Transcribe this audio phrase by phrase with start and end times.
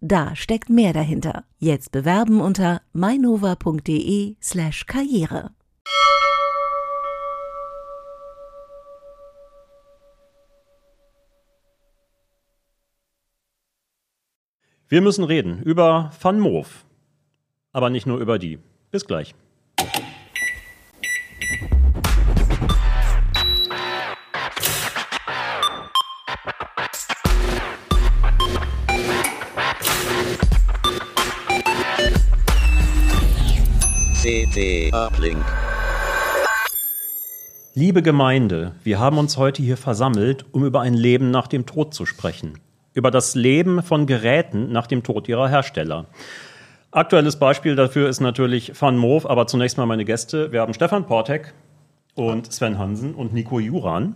[0.00, 1.44] Da steckt mehr dahinter.
[1.58, 5.50] Jetzt bewerben unter mainova.de slash karriere.
[14.90, 16.86] Wir müssen reden über Van Moof.
[17.72, 18.58] Aber nicht nur über die.
[18.90, 19.34] Bis gleich.
[34.58, 35.44] Uplink.
[37.74, 41.94] Liebe Gemeinde, wir haben uns heute hier versammelt, um über ein Leben nach dem Tod
[41.94, 42.58] zu sprechen.
[42.92, 46.06] Über das Leben von Geräten nach dem Tod ihrer Hersteller.
[46.90, 50.50] Aktuelles Beispiel dafür ist natürlich Van Moof, aber zunächst mal meine Gäste.
[50.50, 51.54] Wir haben Stefan Portek
[52.18, 54.14] und Sven Hansen und Nico Juran.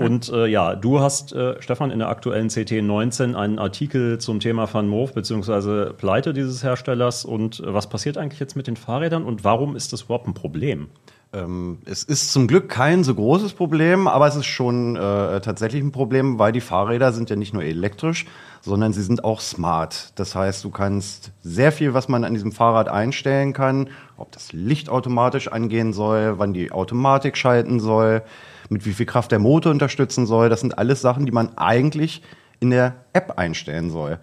[0.00, 4.40] Und äh, ja, du hast, äh, Stefan, in der aktuellen CT 19 einen Artikel zum
[4.40, 7.24] Thema Van Moof beziehungsweise Pleite dieses Herstellers.
[7.24, 10.34] Und äh, was passiert eigentlich jetzt mit den Fahrrädern und warum ist das überhaupt ein
[10.34, 10.88] Problem?
[11.32, 15.82] Ähm, es ist zum Glück kein so großes Problem, aber es ist schon äh, tatsächlich
[15.82, 18.24] ein Problem, weil die Fahrräder sind ja nicht nur elektrisch,
[18.62, 20.12] sondern sie sind auch smart.
[20.14, 24.52] Das heißt, du kannst sehr viel, was man an diesem Fahrrad einstellen kann, ob das
[24.52, 28.22] Licht automatisch angehen soll, wann die Automatik schalten soll,
[28.70, 30.48] mit wie viel Kraft der Motor unterstützen soll.
[30.48, 32.22] Das sind alles Sachen, die man eigentlich
[32.60, 34.18] in der App einstellen soll.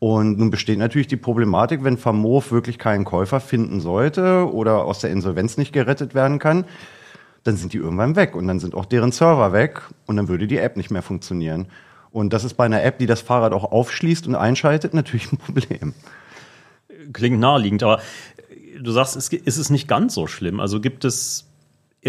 [0.00, 5.00] Und nun besteht natürlich die Problematik, wenn Vermov wirklich keinen Käufer finden sollte oder aus
[5.00, 6.64] der Insolvenz nicht gerettet werden kann,
[7.44, 10.46] dann sind die irgendwann weg und dann sind auch deren Server weg und dann würde
[10.46, 11.66] die App nicht mehr funktionieren.
[12.12, 15.36] Und das ist bei einer App, die das Fahrrad auch aufschließt und einschaltet, natürlich ein
[15.36, 15.94] Problem.
[17.12, 18.00] Klingt naheliegend, aber
[18.80, 20.60] du sagst, ist es nicht ganz so schlimm?
[20.60, 21.46] Also gibt es,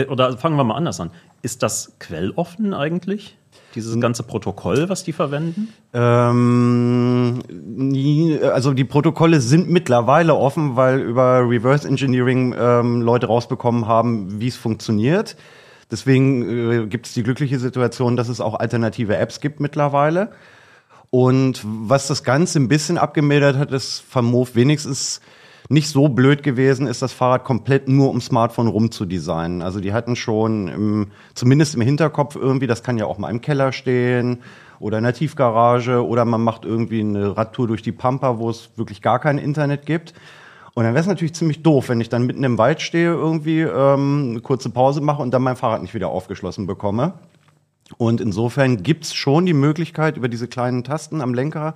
[0.07, 1.11] oder fangen wir mal anders an,
[1.41, 3.37] ist das quelloffen eigentlich?
[3.75, 5.69] Dieses ganze Protokoll, was die verwenden?
[5.93, 7.41] Ähm,
[8.53, 14.47] also die Protokolle sind mittlerweile offen, weil über Reverse Engineering ähm, Leute rausbekommen haben, wie
[14.47, 15.37] es funktioniert.
[15.89, 20.31] Deswegen äh, gibt es die glückliche Situation, dass es auch alternative Apps gibt mittlerweile.
[21.09, 25.21] Und was das Ganze ein bisschen abgemildert hat, ist Vermov wenigstens
[25.71, 29.61] nicht so blöd gewesen ist, das Fahrrad komplett nur um Smartphone rumzudesignen.
[29.61, 33.41] Also die hatten schon im, zumindest im Hinterkopf irgendwie, das kann ja auch mal im
[33.41, 34.39] Keller stehen
[34.79, 38.69] oder in der Tiefgarage oder man macht irgendwie eine Radtour durch die Pampa, wo es
[38.75, 40.13] wirklich gar kein Internet gibt.
[40.73, 43.61] Und dann wäre es natürlich ziemlich doof, wenn ich dann mitten im Wald stehe, irgendwie
[43.61, 47.13] ähm, eine kurze Pause mache und dann mein Fahrrad nicht wieder aufgeschlossen bekomme.
[47.97, 51.75] Und insofern gibt's schon die Möglichkeit, über diese kleinen Tasten am Lenker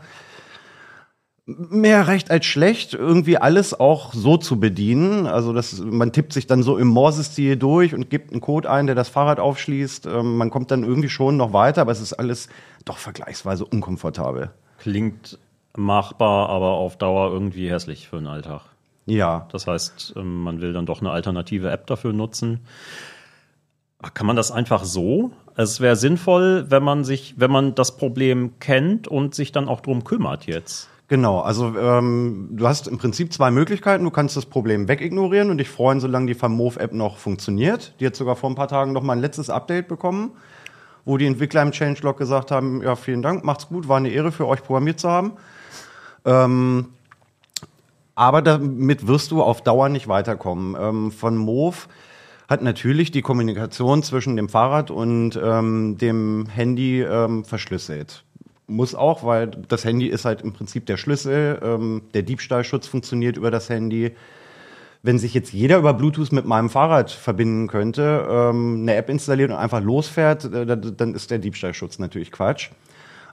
[1.45, 5.27] mehr recht als schlecht, irgendwie alles auch so zu bedienen.
[5.27, 8.87] Also das, man tippt sich dann so im Morsestil durch und gibt einen Code ein,
[8.87, 10.07] der das Fahrrad aufschließt.
[10.07, 12.49] Ähm, man kommt dann irgendwie schon noch weiter, aber es ist alles
[12.83, 14.51] doch vergleichsweise unkomfortabel.
[14.79, 15.37] Klingt
[15.77, 18.61] machbar, aber auf Dauer irgendwie hässlich für den Alltag.
[19.05, 19.47] Ja.
[19.51, 22.61] Das heißt, ähm, man will dann doch eine alternative App dafür nutzen.
[24.13, 25.31] Kann man das einfach so?
[25.55, 29.81] Es wäre sinnvoll, wenn man sich, wenn man das Problem kennt und sich dann auch
[29.81, 30.89] drum kümmert jetzt.
[31.07, 34.03] Genau, also ähm, du hast im Prinzip zwei Möglichkeiten.
[34.03, 37.93] Du kannst das Problem wegignorieren und dich freuen, solange die Vermove-App noch funktioniert.
[37.99, 40.31] Die hat sogar vor ein paar Tagen noch mal ein letztes Update bekommen,
[41.05, 44.31] wo die Entwickler im Changelog gesagt haben, ja, vielen Dank, macht's gut, war eine Ehre
[44.31, 45.33] für euch programmiert zu haben.
[46.25, 46.87] Ähm,
[48.15, 50.75] aber damit wirst du auf Dauer nicht weiterkommen.
[50.79, 51.75] Ähm, von Move
[52.49, 58.24] hat natürlich die Kommunikation zwischen dem Fahrrad und ähm, dem Handy ähm, verschlüsselt
[58.67, 61.59] muss auch, weil das Handy ist halt im Prinzip der Schlüssel.
[61.63, 64.15] Ähm, der Diebstahlschutz funktioniert über das Handy.
[65.03, 69.51] Wenn sich jetzt jeder über Bluetooth mit meinem Fahrrad verbinden könnte, ähm, eine App installiert
[69.51, 72.71] und einfach losfährt, äh, dann ist der Diebstahlschutz natürlich Quatsch.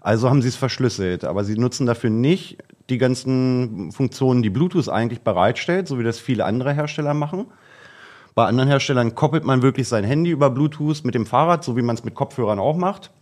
[0.03, 2.59] Also haben sie es verschlüsselt, aber sie nutzen dafür nicht
[2.91, 7.47] die ganzen Funktionen, die Bluetooth eigentlich bereitstellt, so wie das viele andere Hersteller machen.
[8.35, 11.83] Bei anderen Herstellern koppelt man wirklich sein Handy über Bluetooth mit dem Fahrrad, so wie
[11.83, 13.13] man es mit Kopfhörern auch macht.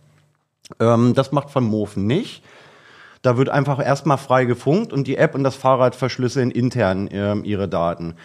[0.79, 2.43] Ähm, das macht Van Moofen nicht.
[3.21, 7.35] Da wird einfach erstmal frei gefunkt und die App und das Fahrrad verschlüsseln intern äh,
[7.43, 8.15] ihre Daten.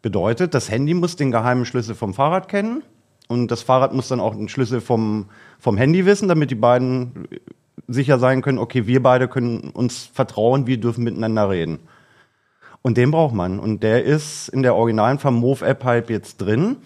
[0.00, 2.82] Bedeutet, das Handy muss den geheimen Schlüssel vom Fahrrad kennen
[3.28, 5.26] und das Fahrrad muss dann auch den Schlüssel vom,
[5.58, 7.26] vom Handy wissen, damit die beiden
[7.88, 11.80] sicher sein können, okay, wir beide können uns vertrauen, wir dürfen miteinander reden.
[12.82, 13.58] Und den braucht man.
[13.58, 16.76] Und der ist in der originalen Vermove-App halt jetzt drin.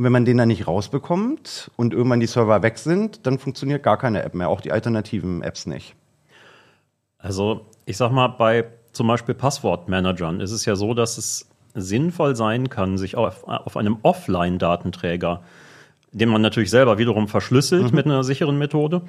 [0.00, 3.82] Und wenn man den dann nicht rausbekommt und irgendwann die Server weg sind, dann funktioniert
[3.82, 5.94] gar keine App mehr, auch die alternativen Apps nicht.
[7.18, 12.34] Also, ich sag mal, bei zum Beispiel Passwortmanagern ist es ja so, dass es sinnvoll
[12.34, 15.42] sein kann, sich auf, auf einem Offline-Datenträger,
[16.12, 19.02] den man natürlich selber wiederum verschlüsselt mit einer sicheren Methode,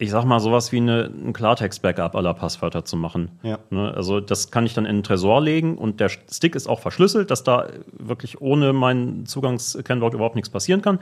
[0.00, 3.32] ich sag mal, sowas wie eine, ein Klartext-Backup aller Passwörter zu machen.
[3.42, 3.58] Ja.
[3.68, 6.80] Ne, also das kann ich dann in den Tresor legen und der Stick ist auch
[6.80, 11.00] verschlüsselt, dass da wirklich ohne mein Zugangskennwort überhaupt nichts passieren kann.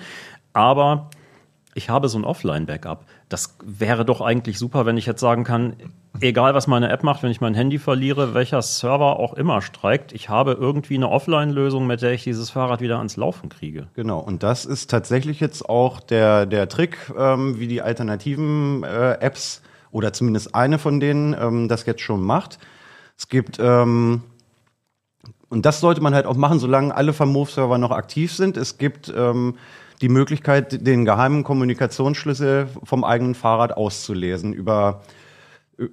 [0.52, 1.10] Aber
[1.74, 3.04] ich habe so ein Offline-Backup.
[3.28, 5.74] Das wäre doch eigentlich super, wenn ich jetzt sagen kann,
[6.20, 10.12] egal was meine App macht, wenn ich mein Handy verliere, welcher Server auch immer streikt,
[10.12, 13.88] ich habe irgendwie eine Offline-Lösung, mit der ich dieses Fahrrad wieder ans Laufen kriege.
[13.94, 19.12] Genau, und das ist tatsächlich jetzt auch der, der Trick, ähm, wie die alternativen äh,
[19.20, 22.58] Apps oder zumindest eine von denen ähm, das jetzt schon macht.
[23.16, 24.22] Es gibt, ähm,
[25.48, 28.56] und das sollte man halt auch machen, solange alle Vermove-Server noch aktiv sind.
[28.56, 29.56] Es gibt ähm,
[30.00, 35.02] die Möglichkeit, den geheimen Kommunikationsschlüssel vom eigenen Fahrrad auszulesen über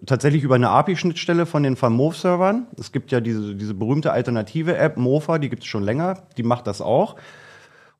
[0.05, 2.67] tatsächlich über eine API-Schnittstelle von den Vermove-Servern.
[2.79, 6.43] Es gibt ja diese, diese berühmte alternative App, Mofa, die gibt es schon länger, die
[6.43, 7.15] macht das auch.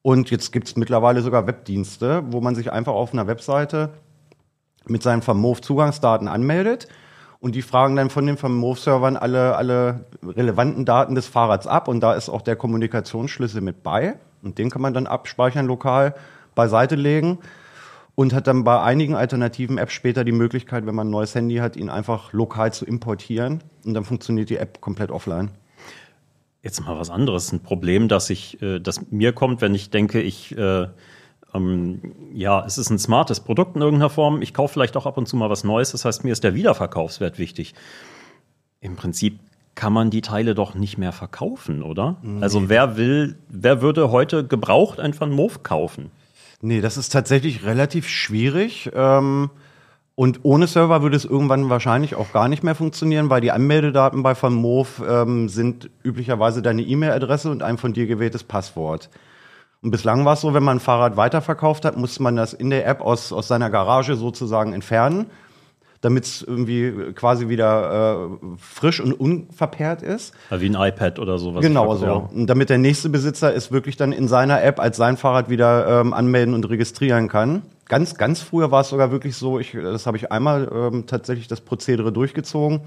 [0.02, 3.90] Und jetzt gibt es mittlerweile sogar Webdienste, wo man sich einfach auf einer Webseite
[4.88, 6.88] mit seinen Vermove-Zugangsdaten anmeldet.
[7.40, 11.88] Und die fragen dann von den Vermove-Servern alle, alle relevanten Daten des Fahrrads ab.
[11.88, 14.16] Und da ist auch der Kommunikationsschlüssel mit bei.
[14.46, 16.16] Und den kann man dann abspeichern lokal
[16.54, 17.40] beiseite legen
[18.16, 21.58] und hat dann bei einigen alternativen Apps später die Möglichkeit, wenn man ein neues Handy
[21.58, 25.52] hat, ihn einfach lokal zu importieren und dann funktioniert die App komplett offline.
[26.64, 27.52] Jetzt mal was anderes.
[27.52, 30.88] Ein Problem, das ich, äh, das mir kommt, wenn ich denke, ich, äh,
[31.54, 34.42] ähm, ja, es ist ein smartes Produkt in irgendeiner Form.
[34.42, 35.92] Ich kaufe vielleicht auch ab und zu mal was Neues.
[35.92, 37.76] Das heißt, mir ist der Wiederverkaufswert wichtig.
[38.80, 39.40] Im Prinzip
[39.76, 42.18] kann man die Teile doch nicht mehr verkaufen, oder?
[42.22, 42.42] Nee.
[42.42, 46.12] Also wer will, wer würde heute gebraucht einfach einen Move kaufen?
[46.62, 48.90] Nee, das ist tatsächlich relativ schwierig.
[48.96, 49.50] Ähm,
[50.16, 54.24] und ohne Server würde es irgendwann wahrscheinlich auch gar nicht mehr funktionieren, weil die Anmeldedaten
[54.24, 59.10] bei VanMove ähm, sind üblicherweise deine E-Mail-Adresse und ein von dir gewähltes Passwort.
[59.82, 62.70] Und bislang war es so, wenn man ein Fahrrad weiterverkauft hat, musste man das in
[62.70, 65.26] der App aus, aus seiner Garage sozusagen entfernen
[66.06, 70.34] damit es irgendwie quasi wieder äh, frisch und unverperrt ist.
[70.52, 71.62] Wie ein iPad oder sowas.
[71.64, 72.30] Genau so.
[72.32, 76.02] Und damit der nächste Besitzer es wirklich dann in seiner App als sein Fahrrad wieder
[76.02, 77.64] ähm, anmelden und registrieren kann.
[77.88, 81.48] Ganz, ganz früher war es sogar wirklich so, ich, das habe ich einmal ähm, tatsächlich
[81.48, 82.82] das Prozedere durchgezogen.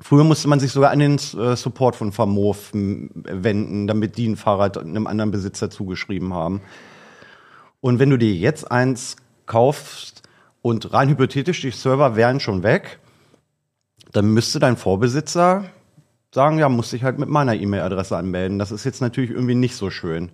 [0.00, 4.36] Früher musste man sich sogar an den äh, Support von Vermov wenden, damit die ein
[4.36, 6.62] Fahrrad einem anderen Besitzer zugeschrieben haben.
[7.80, 9.16] Und wenn du dir jetzt eins
[9.46, 10.13] kaufst,
[10.64, 12.98] und rein hypothetisch, die Server wären schon weg,
[14.12, 15.66] dann müsste dein Vorbesitzer
[16.32, 18.58] sagen, ja, muss ich halt mit meiner E-Mail-Adresse anmelden.
[18.58, 20.30] Das ist jetzt natürlich irgendwie nicht so schön.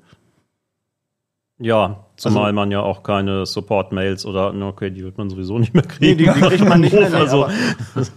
[1.58, 5.74] Ja, zumal also, man ja auch keine Support-Mails oder, okay, die wird man sowieso nicht
[5.74, 6.06] mehr kriegen.
[6.06, 7.12] Nee, die, die kriegt man nicht mehr.
[7.12, 7.48] also.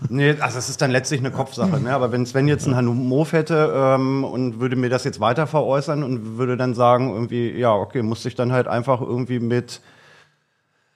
[0.10, 1.82] nee, also es ist dann letztlich eine Kopfsache.
[1.82, 1.96] Ne?
[1.96, 6.04] Aber wenn Sven jetzt einen Hanumov hätte ähm, und würde mir das jetzt weiter veräußern
[6.04, 9.82] und würde dann sagen, irgendwie, ja, okay, muss ich dann halt einfach irgendwie mit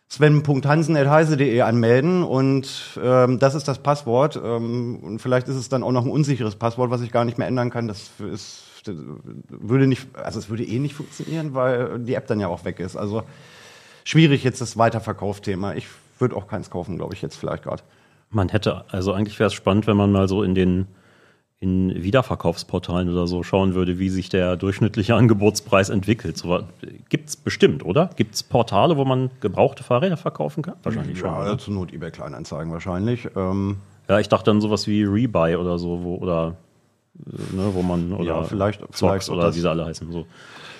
[0.09, 4.39] sven.hansen.heise.de anmelden und ähm, das ist das Passwort.
[4.41, 7.37] Ähm, und vielleicht ist es dann auch noch ein unsicheres Passwort, was ich gar nicht
[7.37, 7.87] mehr ändern kann.
[7.87, 8.63] Das ist
[9.49, 12.79] würde nicht, also es würde eh nicht funktionieren, weil die App dann ja auch weg
[12.79, 12.95] ist.
[12.95, 13.23] Also
[14.03, 15.73] schwierig jetzt das Weiterverkaufthema.
[15.73, 15.87] Ich
[16.19, 17.83] würde auch keins kaufen, glaube ich, jetzt vielleicht gerade.
[18.29, 20.87] Man hätte, also eigentlich wäre es spannend, wenn man mal so in den
[21.59, 26.37] in Wiederverkaufsportalen oder so schauen würde, wie sich der durchschnittliche Angebotspreis entwickelt.
[26.37, 26.59] So,
[27.09, 28.11] Gibt es bestimmt, oder?
[28.15, 30.75] Gibt es Portale, wo man gebrauchte Fahrräder verkaufen kann?
[30.83, 31.45] Wahrscheinlich ja, schon.
[31.47, 33.27] Ja, zur Not eBay Kleinanzeigen wahrscheinlich.
[33.35, 36.55] Ähm ja, ich dachte dann sowas wie Rebuy oder so, wo, oder
[37.15, 40.11] ne, wo man oder ja, vielleicht, Zox vielleicht oder wie sie alle heißen.
[40.11, 40.25] So.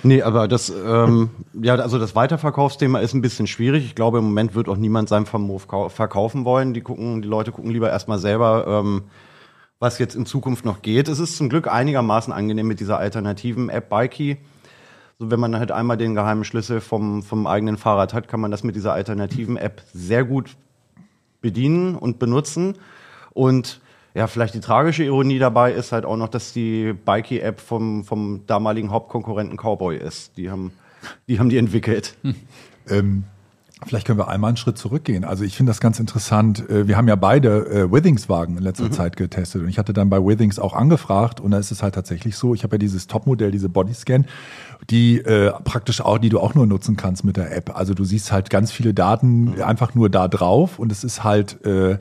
[0.04, 3.84] Nee, aber das, ähm, ja, also das Weiterverkaufsthema ist ein bisschen schwierig.
[3.84, 6.74] Ich glaube, im Moment wird auch niemand sein Vermove verkaufen wollen.
[6.74, 9.04] Die gucken, die Leute gucken lieber erstmal selber, ähm,
[9.80, 11.08] was jetzt in Zukunft noch geht.
[11.08, 14.38] Es ist zum Glück einigermaßen angenehm mit dieser alternativen App Bikey.
[15.20, 18.52] So, wenn man halt einmal den geheimen Schlüssel vom, vom eigenen Fahrrad hat, kann man
[18.52, 20.56] das mit dieser alternativen App sehr gut
[21.42, 22.76] bedienen und benutzen.
[23.32, 23.82] Und
[24.14, 28.46] ja, vielleicht die tragische Ironie dabei ist halt auch noch, dass die Bikey-App vom, vom
[28.48, 30.38] damaligen Hauptkonkurrenten Cowboy ist.
[30.38, 30.72] Die haben
[31.28, 32.16] die, haben die entwickelt.
[32.24, 32.36] Hm.
[32.90, 33.24] Ähm,
[33.86, 35.24] Vielleicht können wir einmal einen Schritt zurückgehen.
[35.24, 36.68] Also ich finde das ganz interessant.
[36.68, 38.92] Äh, wir haben ja beide äh, Withings-Wagen in letzter mhm.
[38.92, 41.94] Zeit getestet und ich hatte dann bei Withings auch angefragt und da ist es halt
[41.94, 44.26] tatsächlich so, ich habe ja dieses Topmodell, diese Bodyscan,
[44.90, 47.76] die äh, praktisch auch, die du auch nur nutzen kannst mit der App.
[47.78, 49.62] Also du siehst halt ganz viele Daten mhm.
[49.62, 52.00] einfach nur da drauf und es ist halt äh,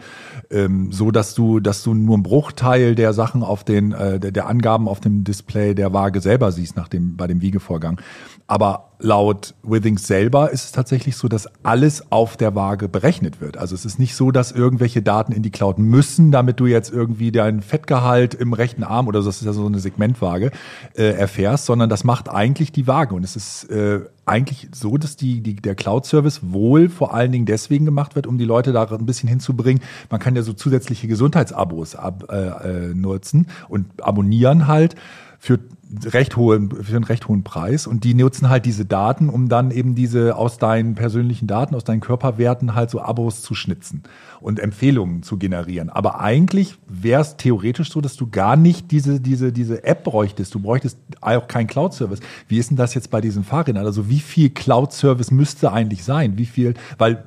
[0.50, 4.32] ähm, so, dass du, dass du nur einen Bruchteil der Sachen auf den, äh, der,
[4.32, 8.00] der Angaben auf dem Display der Waage selber siehst nach dem, bei dem Wiegevorgang.
[8.48, 13.56] Aber laut Withings selber ist es tatsächlich so, dass alles auf der Waage berechnet wird.
[13.56, 16.92] Also es ist nicht so, dass irgendwelche Daten in die Cloud müssen, damit du jetzt
[16.92, 20.52] irgendwie deinen Fettgehalt im rechten Arm oder so, das ist ja so eine Segmentwaage,
[20.94, 23.14] äh, erfährst, sondern das macht eigentlich die Waage.
[23.16, 27.46] Und es ist äh, eigentlich so, dass die, die, der Cloud-Service wohl vor allen Dingen
[27.46, 29.82] deswegen gemacht wird, um die Leute da ein bisschen hinzubringen.
[30.08, 34.94] Man kann ja so zusätzliche Gesundheitsabos ab, äh, äh, nutzen und abonnieren halt
[35.38, 35.58] für
[36.04, 37.86] recht hohen, für einen recht hohen Preis.
[37.86, 41.84] Und die nutzen halt diese Daten, um dann eben diese aus deinen persönlichen Daten, aus
[41.84, 44.02] deinen Körperwerten halt so Abos zu schnitzen
[44.40, 45.90] und Empfehlungen zu generieren.
[45.90, 50.54] Aber eigentlich wäre es theoretisch so, dass du gar nicht diese, diese, diese App bräuchtest.
[50.54, 52.20] Du bräuchtest auch keinen Cloud-Service.
[52.48, 53.84] Wie ist denn das jetzt bei diesen Fahrrädern?
[53.84, 56.38] Also wie viel Cloud-Service müsste eigentlich sein?
[56.38, 57.24] Wie viel, weil,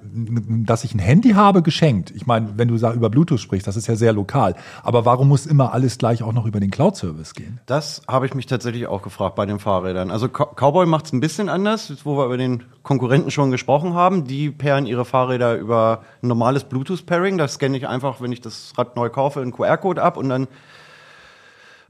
[0.65, 2.11] dass ich ein Handy habe, geschenkt.
[2.11, 4.55] Ich meine, wenn du über Bluetooth sprichst, das ist ja sehr lokal.
[4.83, 7.59] Aber warum muss immer alles gleich auch noch über den Cloud-Service gehen?
[7.65, 10.11] Das habe ich mich tatsächlich auch gefragt bei den Fahrrädern.
[10.11, 14.25] Also Cowboy macht es ein bisschen anders, wo wir über den Konkurrenten schon gesprochen haben.
[14.25, 17.37] Die pairen ihre Fahrräder über ein normales Bluetooth-Pairing.
[17.37, 20.47] Da scanne ich einfach, wenn ich das Rad neu kaufe, einen QR-Code ab und dann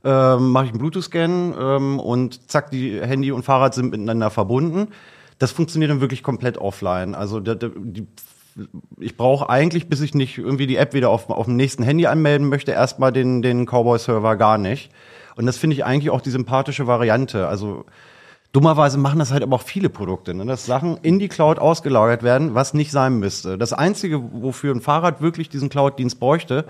[0.03, 4.89] ähm, mache ich einen Bluetooth-Scan ähm, und zack, die Handy und Fahrrad sind miteinander verbunden.
[5.39, 7.15] Das funktioniert dann wirklich komplett offline.
[7.15, 8.07] Also die, die,
[8.99, 12.07] ich brauche eigentlich, bis ich nicht irgendwie die App wieder auf, auf dem nächsten Handy
[12.07, 14.91] anmelden möchte, erstmal den, den Cowboy-Server gar nicht.
[15.35, 17.47] Und das finde ich eigentlich auch die sympathische Variante.
[17.47, 17.85] Also
[18.51, 20.43] Dummerweise machen das halt aber auch viele Produkte, ne?
[20.45, 23.59] dass Sachen in die Cloud ausgelagert werden, was nicht sein müsste.
[23.59, 26.65] Das Einzige, wofür ein Fahrrad wirklich diesen Cloud-Dienst bräuchte,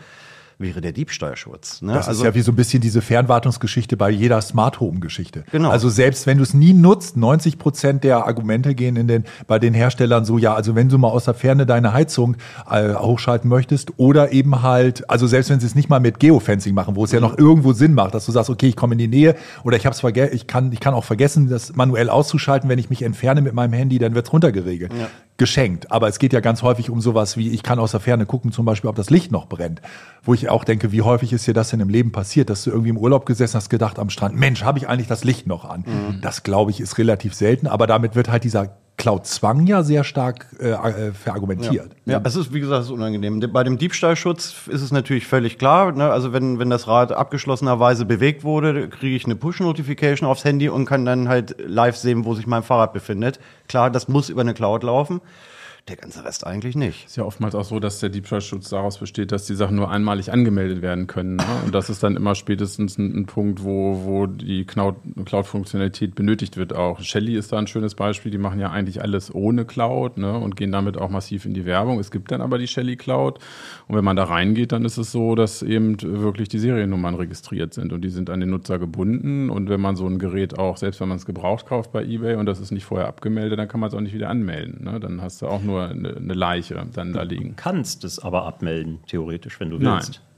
[0.59, 1.81] wäre der Diebstahlschutz.
[1.81, 1.93] Ne?
[1.93, 5.45] Das also, ist ja wie so ein bisschen diese Fernwartungsgeschichte bei jeder Smart Home Geschichte.
[5.51, 5.69] Genau.
[5.69, 9.57] Also selbst wenn du es nie nutzt, 90 Prozent der Argumente gehen in den, bei
[9.57, 12.35] den Herstellern so, ja, also wenn du mal aus der Ferne deine Heizung
[12.69, 16.73] äh, hochschalten möchtest oder eben halt, also selbst wenn sie es nicht mal mit Geofencing
[16.73, 17.15] machen, wo es mhm.
[17.15, 19.77] ja noch irgendwo Sinn macht, dass du sagst, okay, ich komme in die Nähe oder
[19.77, 23.01] ich hab's vergessen, ich kann, ich kann auch vergessen, das manuell auszuschalten, wenn ich mich
[23.01, 24.91] entferne mit meinem Handy, dann wird's runtergeregelt.
[24.93, 25.07] Ja
[25.39, 25.91] geschenkt.
[25.91, 28.51] Aber es geht ja ganz häufig um sowas wie, ich kann aus der Ferne gucken,
[28.51, 29.81] zum Beispiel, ob das Licht noch brennt.
[30.21, 32.69] Wo ich auch denke, wie häufig ist dir das denn im Leben passiert, dass du
[32.69, 35.65] irgendwie im Urlaub gesessen hast, gedacht am Strand, Mensch, habe ich eigentlich das Licht noch
[35.65, 35.85] an?
[35.87, 36.21] Mhm.
[36.21, 40.45] Das, glaube ich, ist relativ selten, aber damit wird halt dieser Cloud-Zwang ja sehr stark
[40.59, 41.95] äh, äh, verargumentiert.
[42.05, 42.13] Ja.
[42.13, 43.39] ja, es ist, wie gesagt, es ist unangenehm.
[43.51, 45.93] Bei dem Diebstahlschutz ist es natürlich völlig klar.
[45.93, 46.11] Ne?
[46.11, 50.85] Also wenn, wenn das Rad abgeschlossenerweise bewegt wurde, kriege ich eine Push-Notification aufs Handy und
[50.85, 53.39] kann dann halt live sehen, wo sich mein Fahrrad befindet.
[53.69, 55.21] Klar, das muss über eine Cloud laufen.
[55.87, 57.05] Der ganze Rest eigentlich nicht.
[57.05, 60.31] Ist ja oftmals auch so, dass der Diebstahlschutz daraus besteht, dass die Sachen nur einmalig
[60.31, 61.37] angemeldet werden können.
[61.37, 61.45] Ne?
[61.65, 66.75] Und das ist dann immer spätestens ein, ein Punkt, wo, wo die Cloud-Funktionalität benötigt wird
[66.75, 66.99] auch.
[66.99, 68.31] Shelly ist da ein schönes Beispiel.
[68.31, 70.37] Die machen ja eigentlich alles ohne Cloud ne?
[70.37, 71.99] und gehen damit auch massiv in die Werbung.
[71.99, 73.39] Es gibt dann aber die Shelly Cloud.
[73.87, 77.73] Und wenn man da reingeht, dann ist es so, dass eben wirklich die Seriennummern registriert
[77.73, 79.49] sind und die sind an den Nutzer gebunden.
[79.49, 82.35] Und wenn man so ein Gerät auch, selbst wenn man es gebraucht kauft bei eBay
[82.35, 84.83] und das ist nicht vorher abgemeldet, dann kann man es auch nicht wieder anmelden.
[84.83, 84.99] Ne?
[84.99, 87.49] Dann hast du auch nur eine, eine Leiche dann da liegen.
[87.49, 90.13] Du kannst es aber abmelden, theoretisch, wenn du willst.
[90.13, 90.29] Nein.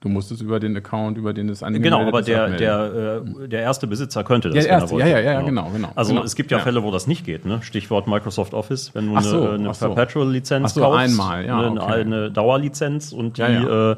[0.00, 3.48] Du musst es über den Account, über den es angemeldet Genau, aber der, der, äh,
[3.48, 5.70] der erste Besitzer könnte das, ja, erste, ja, ja, ja, genau.
[5.70, 6.24] genau also genau.
[6.24, 7.44] es gibt ja, ja, Fälle, wo das nicht geht.
[7.44, 7.60] Ne?
[7.62, 12.00] Stichwort Microsoft Office, wenn du so, eine, eine Perpetual-Lizenz so, kaufst, einmal, ja, eine, okay.
[12.00, 13.96] eine Dauerlizenz und die äh,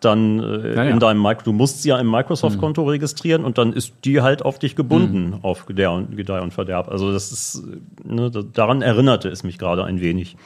[0.00, 0.90] dann äh, ja, ja.
[0.90, 2.88] in deinem Micro, du musst sie ja im Microsoft-Konto mhm.
[2.88, 5.38] registrieren und dann ist die halt auf dich gebunden, mhm.
[5.42, 6.88] auf Gedeih und, Gedeih und Verderb.
[6.88, 7.64] Also das ist,
[8.04, 10.36] ne, daran erinnerte es mich gerade ein wenig.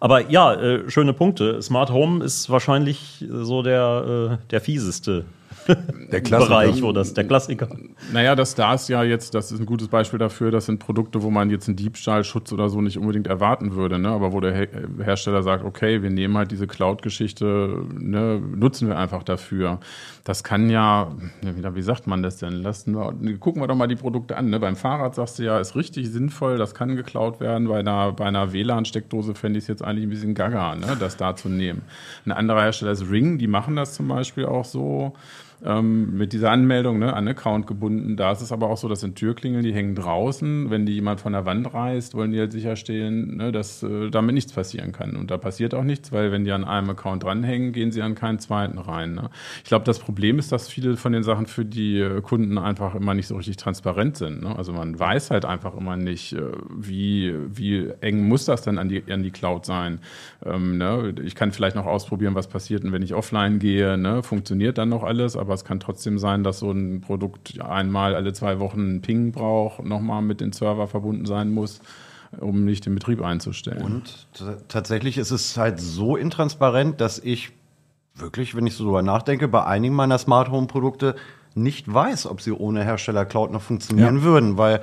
[0.00, 1.62] Aber ja, äh, schöne Punkte.
[1.62, 5.24] Smart Home ist wahrscheinlich so der, äh, der fieseste
[5.68, 7.68] der Bereich, wo das der Klassiker.
[8.12, 11.22] Naja, das da ist ja jetzt, das ist ein gutes Beispiel dafür, das sind Produkte,
[11.22, 14.08] wo man jetzt einen Diebstahlschutz oder so nicht unbedingt erwarten würde, ne?
[14.08, 14.68] aber wo der
[15.02, 19.80] Hersteller sagt, okay, wir nehmen halt diese Cloud-Geschichte, ne, nutzen wir einfach dafür.
[20.24, 22.54] Das kann ja, wie sagt man das denn?
[22.54, 24.50] Lassen wir, gucken wir doch mal die Produkte an.
[24.50, 24.58] Ne?
[24.58, 27.68] Beim Fahrrad sagst du ja, ist richtig sinnvoll, das kann geklaut werden.
[27.68, 30.96] Bei einer, bei einer WLAN-Steckdose fände ich es jetzt eigentlich ein bisschen gaga, ne?
[30.98, 31.82] das da zu nehmen.
[32.24, 35.14] Ein anderer Hersteller ist Ring, die machen das zum Beispiel auch so.
[35.64, 38.16] Ähm, mit dieser Anmeldung ne, an Account gebunden.
[38.16, 40.70] Da ist es aber auch so, dass sind Türklingeln, die hängen draußen.
[40.70, 44.34] Wenn die jemand von der Wand reißt, wollen die halt sicherstellen, ne, dass äh, damit
[44.34, 45.16] nichts passieren kann.
[45.16, 48.14] Und da passiert auch nichts, weil wenn die an einem Account dranhängen, gehen sie an
[48.14, 49.14] keinen zweiten rein.
[49.14, 49.30] Ne?
[49.62, 52.94] Ich glaube, das Problem ist, dass viele von den Sachen für die äh, Kunden einfach
[52.94, 54.42] immer nicht so richtig transparent sind.
[54.42, 54.56] Ne?
[54.56, 56.42] Also man weiß halt einfach immer nicht, äh,
[56.76, 60.00] wie, wie eng muss das denn an die, an die Cloud sein.
[60.44, 61.14] Ähm, ne?
[61.24, 63.96] Ich kann vielleicht noch ausprobieren, was passiert, wenn ich offline gehe.
[63.96, 64.22] Ne?
[64.22, 68.32] Funktioniert dann noch alles, aber es kann trotzdem sein, dass so ein Produkt einmal alle
[68.32, 71.80] zwei Wochen einen Ping braucht, nochmal mit dem Server verbunden sein muss,
[72.40, 73.82] um nicht den Betrieb einzustellen.
[73.82, 74.26] Und
[74.68, 77.52] tatsächlich ist es halt so intransparent, dass ich
[78.14, 81.14] wirklich, wenn ich so drüber nachdenke, bei einigen meiner Smart Home Produkte
[81.56, 84.22] nicht weiß, ob sie ohne Hersteller Cloud noch funktionieren Ja.
[84.22, 84.80] würden, weil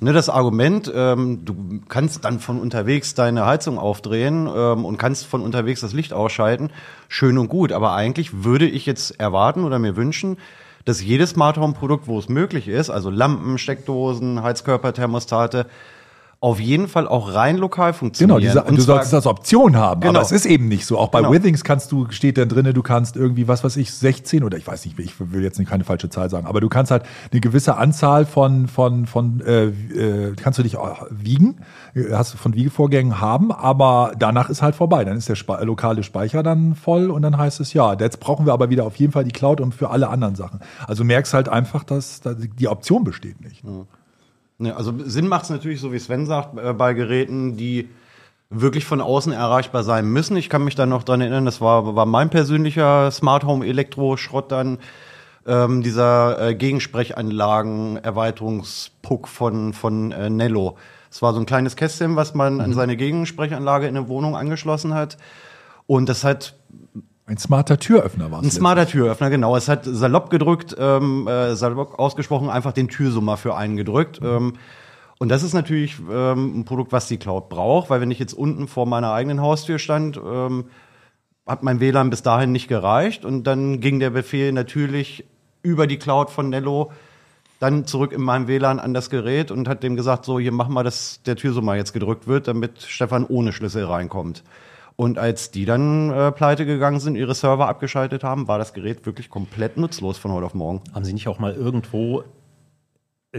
[0.00, 5.26] ne, das Argument, ähm, du kannst dann von unterwegs deine Heizung aufdrehen ähm, und kannst
[5.26, 6.70] von unterwegs das Licht ausschalten,
[7.08, 10.36] schön und gut, aber eigentlich würde ich jetzt erwarten oder mir wünschen,
[10.84, 15.66] dass jedes Smart Home Produkt, wo es möglich ist, also Lampen, Steckdosen, Heizkörperthermostate,
[16.44, 18.40] auf jeden Fall auch rein lokal Genau, funktionieren.
[18.40, 20.12] diese, Und du sollst das als Option haben, Genau.
[20.12, 20.98] aber es ist eben nicht so.
[20.98, 21.32] Auch bei Genau.
[21.32, 24.66] Withings kannst du, steht dann drinne, du kannst irgendwie, was weiß ich, 16 oder ich
[24.66, 27.40] weiß nicht, ich will jetzt nicht keine falsche Zahl sagen, aber du kannst halt eine
[27.40, 31.56] gewisse Anzahl von, von, von, äh, äh, kannst du dich auch wiegen,
[31.94, 35.04] äh, hast du von Wiegevorgängen haben, aber danach ist halt vorbei.
[35.04, 38.44] Dann ist der Spe lokale Speicher dann voll und dann heißt es, ja, jetzt brauchen
[38.44, 40.60] wir aber wieder auf jeden Fall die Cloud und für alle anderen Sachen.
[40.86, 43.62] Also merkst halt einfach, dass, dass die Option besteht nicht.
[44.58, 47.88] Ja, also Sinn macht es natürlich, so wie Sven sagt, äh, bei Geräten, die
[48.50, 50.36] wirklich von außen erreichbar sein müssen.
[50.36, 54.52] Ich kann mich da noch dran erinnern, das war, war mein persönlicher Smart Home Elektroschrott
[54.52, 54.78] dann,
[55.46, 60.78] ähm, dieser äh, Gegensprechanlagen-Erweiterungspuck von, von äh, Nello.
[61.10, 64.94] Es war so ein kleines Kästchen, was man an seine Gegensprechanlage in der Wohnung angeschlossen
[64.94, 65.16] hat.
[65.86, 66.56] Und das hat
[67.26, 68.46] Ein smarter Türöffner war es.
[68.46, 69.56] ein smarter Türöffner, genau.
[69.56, 74.20] Es hat salopp gedrückt, ähm, äh, salopp ausgesprochen, einfach den Türsummer für einen gedrückt.
[74.22, 74.54] Ähm,
[75.18, 78.34] und das ist natürlich ähm, ein Produkt, was die Cloud braucht, weil wenn ich jetzt
[78.34, 80.66] unten vor meiner eigenen Haustür stand, ähm,
[81.46, 85.24] hat mein WLAN bis dahin nicht gereicht und dann ging der Befehl natürlich
[85.62, 86.90] über die Cloud von Nello
[87.60, 90.68] dann zurück in meinem WLAN an das Gerät und hat dem gesagt, so hier mach
[90.68, 94.42] mal, dass der Türsummer jetzt gedrückt wird, damit Stefan ohne Schlüssel reinkommt.
[94.96, 99.04] Und als die dann äh, pleite gegangen sind, ihre Server abgeschaltet haben, war das Gerät
[99.06, 100.82] wirklich komplett nutzlos von heute auf morgen.
[100.94, 102.22] Haben Sie nicht auch mal irgendwo,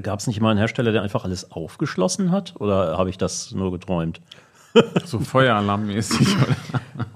[0.02, 2.56] gab es nicht mal einen Hersteller, der einfach alles aufgeschlossen hat?
[2.60, 4.20] Oder habe ich das nur geträumt?
[5.06, 6.36] So Feueralarmmäßig.
[6.36, 6.56] oder?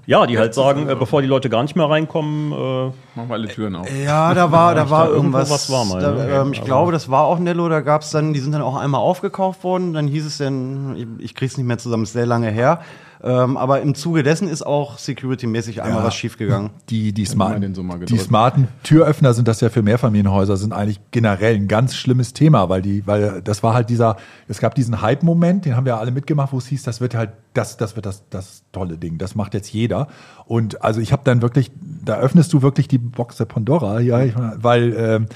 [0.06, 3.34] Ja, die halt sagen, äh, bevor die Leute gar nicht mehr reinkommen, äh, Machen wir
[3.34, 3.86] alle Türen auf.
[4.02, 5.50] Ja, da war, da war da irgendwas.
[5.50, 6.26] was war mal, da, ne?
[6.30, 7.68] ähm, ich Aber- glaube, das war auch Nello.
[7.68, 9.92] Da gab es dann, die sind dann auch einmal aufgekauft worden.
[9.92, 12.80] Dann hieß es dann, ich, ich krieg's nicht mehr zusammen, ist sehr lange her.
[13.22, 16.06] Ähm, aber im Zuge dessen ist auch security-mäßig einmal Ja.
[16.06, 16.70] was schiefgegangen.
[16.88, 17.74] die, die, smarten,
[18.06, 22.68] die smarten Türöffner sind das ja für Mehrfamilienhäuser, sind eigentlich generell ein ganz schlimmes Thema,
[22.68, 24.16] weil die, weil das war halt dieser,
[24.48, 27.30] es gab diesen Hype-Moment, den haben wir alle mitgemacht, wo es hieß, das wird halt,
[27.52, 30.08] das, das wird das, das tolle Ding, das macht jetzt jeder.
[30.46, 31.70] Und also ich habe dann wirklich,
[32.04, 35.26] da öffnest du wirklich die Box der Pandora, ja, ich, weil ähm,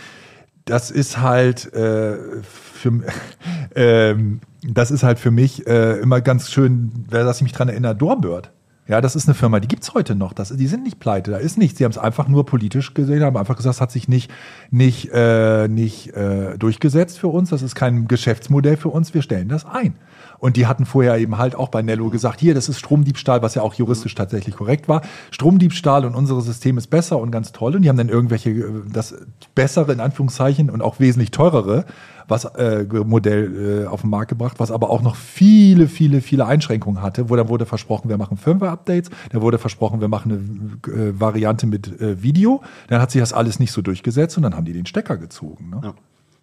[0.65, 3.03] das ist halt äh, für
[3.75, 7.95] ähm, das ist halt für mich äh, immer ganz schön, dass ich mich dran erinnere,
[7.95, 8.51] Doorbird.
[8.87, 10.35] Ja, das ist eine Firma, die gibt's heute noch.
[10.35, 11.79] Das, die sind nicht pleite, da ist nichts.
[11.79, 14.31] Sie haben es einfach nur politisch gesehen, haben einfach gesagt, es hat sich nicht,
[14.71, 17.49] nicht, äh, nicht äh, durchgesetzt für uns.
[17.49, 19.15] Das ist kein Geschäftsmodell für uns.
[19.15, 19.95] Wir stellen das ein.
[20.39, 23.55] Und die hatten vorher eben halt auch bei Nello gesagt, hier, das ist Stromdiebstahl, was
[23.55, 25.01] ja auch juristisch tatsächlich korrekt war.
[25.31, 27.77] Stromdiebstahl und unser System ist besser und ganz toll.
[27.77, 29.15] Und die haben dann irgendwelche, äh, das
[29.55, 31.87] bessere in Anführungszeichen und auch wesentlich teurere
[32.29, 36.47] was äh, Modell äh, auf den Markt gebracht, was aber auch noch viele, viele, viele
[36.47, 40.95] Einschränkungen hatte, wo dann wurde versprochen, wir machen Firmware-Updates, dann wurde versprochen, wir machen eine
[40.95, 44.55] äh, Variante mit äh, Video, dann hat sich das alles nicht so durchgesetzt und dann
[44.55, 45.71] haben die den Stecker gezogen.
[45.71, 45.81] Ne?
[45.85, 45.95] Ja.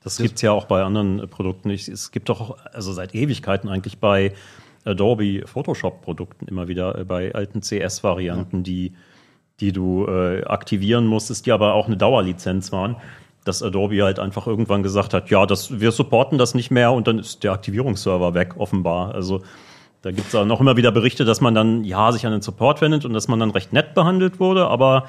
[0.04, 1.70] Das gibt's ja auch bei anderen äh, Produkten.
[1.70, 4.34] Ich, es gibt doch also seit Ewigkeiten eigentlich bei
[4.84, 8.94] Adobe Photoshop-Produkten immer wieder äh, bei alten CS-Varianten, die,
[9.60, 12.96] die du äh, aktivieren musstest, die aber auch eine Dauerlizenz waren,
[13.44, 17.08] dass Adobe halt einfach irgendwann gesagt hat, ja, das, wir supporten das nicht mehr und
[17.08, 19.14] dann ist der Aktivierungsserver weg, offenbar.
[19.16, 19.42] Also
[20.02, 22.82] da gibt's auch noch immer wieder Berichte, dass man dann ja sich an den Support
[22.82, 25.08] wendet und dass man dann recht nett behandelt wurde, aber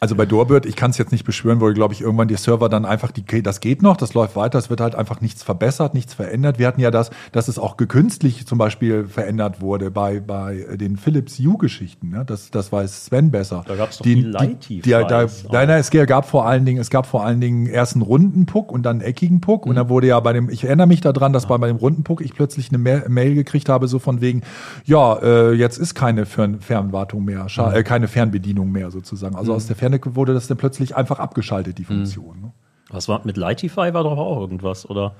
[0.00, 2.68] Also bei Doorbird, ich kann es jetzt nicht beschwören, weil, glaube ich, irgendwann die Server
[2.68, 5.94] dann einfach, die, das geht noch, das läuft weiter, es wird halt einfach nichts verbessert,
[5.94, 6.58] nichts verändert.
[6.58, 10.96] Wir hatten ja das, dass es auch gekünstlich zum Beispiel verändert wurde bei, bei den
[10.96, 12.10] Philips Hue-Geschichten.
[12.10, 12.24] Ne?
[12.26, 13.64] Das, das weiß Sven besser.
[13.66, 15.30] Da gab's doch die, die Lighty da, auch.
[15.52, 18.46] Nein, nein, es gab vor allen Dingen, es gab vor allen Dingen erst einen runden
[18.46, 19.64] Puck und dann einen eckigen Puck.
[19.64, 19.70] Mhm.
[19.70, 22.04] Und dann wurde ja bei dem, ich erinnere mich daran, dass bei, bei dem runden
[22.04, 24.42] Puck ich plötzlich eine Ma- Mail gekriegt habe, so von wegen,
[24.84, 27.76] ja, äh, jetzt ist keine Fern Fernwartung mehr, scha- Mhm.
[27.76, 29.34] äh, keine Fernbedienung mehr sozusagen.
[29.34, 32.40] Also aus aus der Ferne wurde das dann plötzlich einfach abgeschaltet, die Funktion.
[32.40, 32.52] Ne?
[32.90, 35.14] Was war mit Lightify war doch auch irgendwas, oder?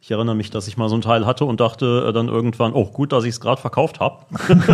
[0.00, 2.72] Ich erinnere mich, dass ich mal so ein Teil hatte und dachte äh, dann irgendwann,
[2.72, 4.24] oh, gut, dass ich es gerade verkauft habe.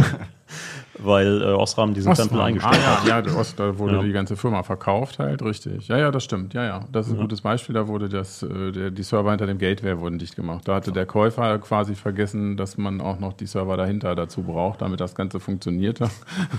[1.00, 3.08] Weil äh, Osram diesen Tempel eingestellt ah, hat.
[3.08, 4.02] ja, ja, der Ost, da wurde Ja.
[4.02, 5.88] die ganze Firma verkauft halt, richtig.
[5.88, 6.54] Ja, ja, das stimmt.
[6.54, 6.84] Ja, ja.
[6.90, 7.74] Das ist ein gutes Beispiel.
[7.74, 10.66] Da wurde das, äh, der, die Server hinter dem Gateware wurden dicht gemacht.
[10.66, 14.82] Da hatte der Käufer quasi vergessen, dass man auch noch die Server dahinter dazu braucht,
[14.82, 16.08] damit das Ganze funktionierte.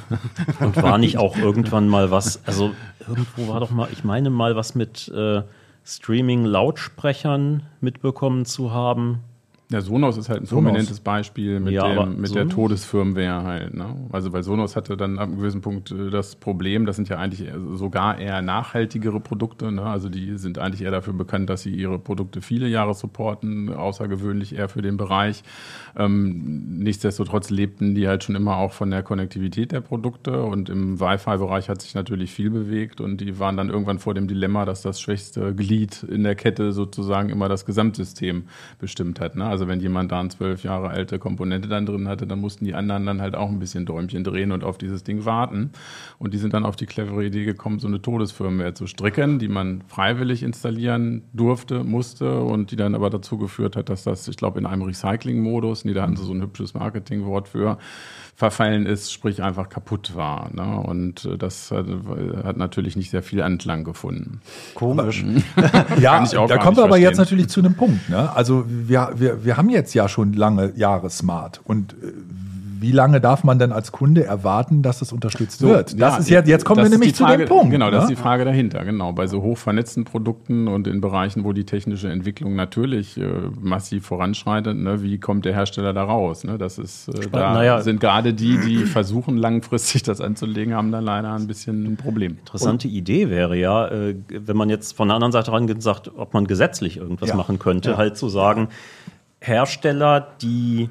[0.60, 2.72] Und war nicht auch irgendwann mal was, also
[3.08, 5.42] irgendwo war doch mal, ich meine mal was mit äh,
[5.86, 9.20] Streaming-Lautsprechern mitbekommen zu haben.
[9.72, 10.64] Der Sonos ist halt ein Sonos.
[10.64, 12.50] prominentes Beispiel mit, Ja, dem, mit der?
[12.50, 13.76] Todesfirmware halt.
[13.76, 13.86] Ne?
[14.12, 17.18] Also weil Sonos hatte dann ab einem gewissen Punkt äh, das Problem, das sind ja
[17.18, 19.72] eigentlich sogar eher nachhaltigere Produkte.
[19.72, 19.84] Ne?
[19.84, 24.56] Also die sind eigentlich eher dafür bekannt, dass sie ihre Produkte viele Jahre supporten, außergewöhnlich
[24.56, 25.44] eher für den Bereich.
[25.96, 31.00] Ähm, nichtsdestotrotz lebten die halt schon immer auch von der Konnektivität der Produkte und im
[31.00, 34.82] Wi-Fi-Bereich hat sich natürlich viel bewegt und die waren dann irgendwann vor dem Dilemma, dass
[34.82, 38.46] das schwächste Glied in der Kette sozusagen immer das Gesamtsystem
[38.80, 39.36] bestimmt hat.
[39.36, 39.46] Ne?
[39.46, 42.74] Also wenn jemand da eine zwölf Jahre alte Komponente dann drin hatte, dann mussten die
[42.74, 45.72] anderen dann halt auch ein bisschen Däumchen drehen und auf dieses Ding warten.
[46.18, 49.48] Und die sind dann auf die clevere Idee gekommen, so eine Todesfirmware zu stricken, die
[49.48, 54.38] man freiwillig installieren durfte, musste und die dann aber dazu geführt hat, dass das, ich
[54.38, 57.78] glaube, in einem Recycling-Modus, nee, da hatten sie so ein hübsches Marketingwort für,
[58.40, 60.50] verfallen ist, sprich einfach kaputt war.
[60.54, 60.80] Ne?
[60.80, 61.88] Und äh, das hat,
[62.46, 64.40] hat natürlich nicht sehr viel Anklang gefunden.
[64.76, 65.26] Komisch.
[66.00, 68.10] Ja, ich auch da kommen wir aber jetzt natürlich zu einem Punkt.
[68.10, 68.34] Ne?
[68.34, 71.60] Also wir, wir, wir haben jetzt ja schon lange Jahre Smart.
[71.66, 72.14] Und äh,
[72.82, 76.00] wie lange darf man denn als Kunde erwarten, dass es unterstützt wird?
[76.00, 77.72] Das ja, ist jetzt, jetzt kommen das wir nämlich Frage, zu dem Punkt.
[77.72, 78.12] Genau, das ne?
[78.12, 78.86] ist die Frage dahinter.
[78.86, 83.28] Genau, bei so hoch vernetzten Produkten und in Bereichen, wo die technische Entwicklung natürlich äh,
[83.60, 86.44] massiv voranschreitet, ne, wie kommt der Hersteller da raus?
[86.44, 86.58] Ne?
[86.58, 87.82] Das ist, äh, da naja.
[87.82, 92.38] sind gerade die, die versuchen langfristig das anzulegen, haben da leider ein bisschen ein Problem.
[92.40, 96.12] Interessante Idee wäre ja, äh, wenn man jetzt von der anderen Seite rangeht und sagt,
[96.16, 97.36] ob man gesetzlich irgendwas Ja.
[97.36, 98.70] machen könnte, halt zu sagen,
[99.42, 100.90] Hersteller, die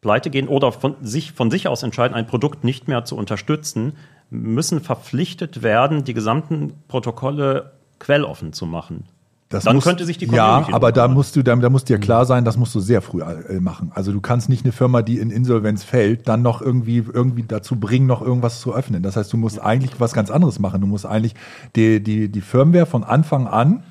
[0.00, 3.92] pleite gehen oder von sich, von sich aus entscheiden, ein Produkt nicht mehr zu unterstützen,
[4.30, 9.04] müssen verpflichtet werden, die gesamten Protokolle quelloffen zu machen.
[9.48, 11.84] Das Dann muss- könnte sich die Ja, Community aber da musst du, da, da muss
[11.84, 13.90] dir klar sein, das musst du sehr früh äh, machen.
[13.92, 17.74] Also du kannst nicht eine Firma, die in Insolvenz fällt, dann noch irgendwie, irgendwie dazu
[17.74, 19.02] bringen, noch irgendwas zu öffnen.
[19.02, 20.80] Das heißt, du musst eigentlich was ganz anderes machen.
[20.80, 21.34] Du musst eigentlich
[21.74, 23.82] die, die, die Firmware von Anfang an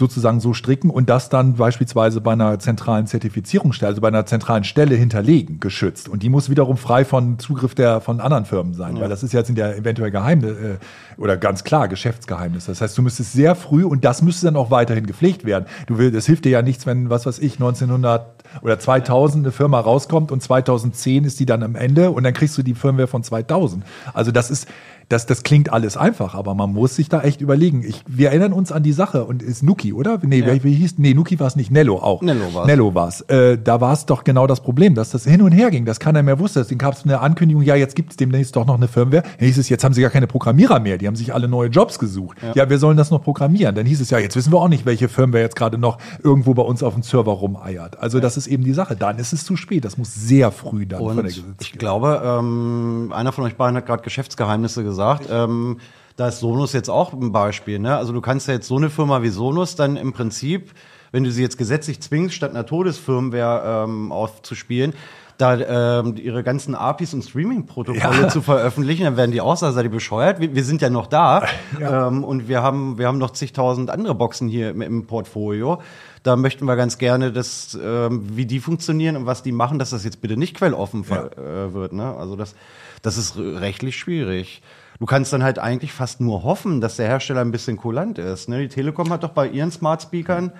[0.00, 4.64] sozusagen so stricken und das dann beispielsweise bei einer zentralen Zertifizierungsstelle, also bei einer zentralen
[4.64, 6.08] Stelle hinterlegen, geschützt.
[6.08, 9.32] Und die muss wiederum frei von Zugriff der von anderen Firmen sein, weil das ist
[9.32, 10.78] jetzt in der eventuell Geheimnis äh,
[11.16, 12.66] oder ganz klar Geschäftsgeheimnis.
[12.66, 15.66] Das heißt, du müsstest sehr früh und das müsste dann auch weiterhin gepflegt werden.
[15.86, 19.52] Du willst, es hilft dir ja nichts, wenn was weiß ich 1900 oder 2000 eine
[19.52, 23.06] Firma rauskommt und 2010 ist die dann am Ende und dann kriegst du die Firmware
[23.06, 23.84] von 2000.
[24.12, 24.66] Also das ist
[25.10, 27.82] das, das klingt alles einfach, aber man muss sich da echt überlegen.
[27.84, 30.20] Ich, wir erinnern uns an die Sache und ist Nuki, oder?
[30.22, 30.98] Nee, wie, wie hieß?
[30.98, 32.22] Nee, Nuki war es nicht, Nello auch.
[32.22, 32.66] Nello war's.
[32.68, 33.20] Nello war's.
[33.22, 35.98] Äh, da war es doch genau das Problem, dass das hin und her ging, dass
[35.98, 36.60] keiner mehr wusste.
[36.60, 39.22] Deswegen gab es eine Ankündigung, ja, jetzt gibt es demnächst doch noch eine Firmware.
[39.22, 41.70] Dann hieß es, jetzt haben sie gar keine Programmierer mehr, die haben sich alle neue
[41.70, 42.38] Jobs gesucht.
[42.54, 42.70] Ja.
[42.70, 43.74] wir sollen das noch programmieren.
[43.74, 46.54] Dann hieß es, ja, jetzt wissen wir auch nicht, welche Firmware jetzt gerade noch irgendwo
[46.54, 47.98] bei uns auf dem Server rumeiert.
[47.98, 48.94] Also das ist eben die Sache.
[48.94, 49.84] Dann ist es zu spät.
[49.84, 51.54] Das muss sehr früh dann von der Und Gesetzgebung.
[51.60, 54.99] ich glaube, ähm, einer von euch beiden hat gerade Geschäftsgeheimnisse gesagt.
[55.30, 55.78] Ähm,
[56.16, 57.78] da ist Sonos jetzt auch ein Beispiel.
[57.78, 57.96] Ne?
[57.96, 60.72] Also du kannst ja jetzt so eine Firma wie Sonos dann im Prinzip,
[61.12, 64.92] wenn du sie jetzt gesetzlich zwingst, statt einer Todesfirmware ähm, aufzuspielen,
[65.38, 68.28] da ähm, ihre ganzen APIs und Streaming-Protokolle Ja.
[68.28, 69.40] zu veröffentlichen, dann werden die
[69.72, 70.38] seid ihr bescheuert?
[70.38, 71.44] Wir, wir sind ja noch da
[71.80, 75.80] ähm, und wir haben, wir haben noch zigtausend andere Boxen hier im, im Portfolio.
[76.22, 79.88] Da möchten wir ganz gerne, dass, ähm, wie die funktionieren und was die machen, dass
[79.90, 81.94] das jetzt bitte nicht quelloffen ver- äh, wird.
[81.94, 82.14] Ne?
[82.18, 82.54] Also das,
[83.00, 84.60] das ist rechtlich schwierig.
[85.00, 88.50] Du kannst dann halt eigentlich fast nur hoffen, dass der Hersteller ein bisschen kulant ist.
[88.50, 88.60] Ne?
[88.60, 90.52] Die Telekom hat doch bei ihren Smart Speakern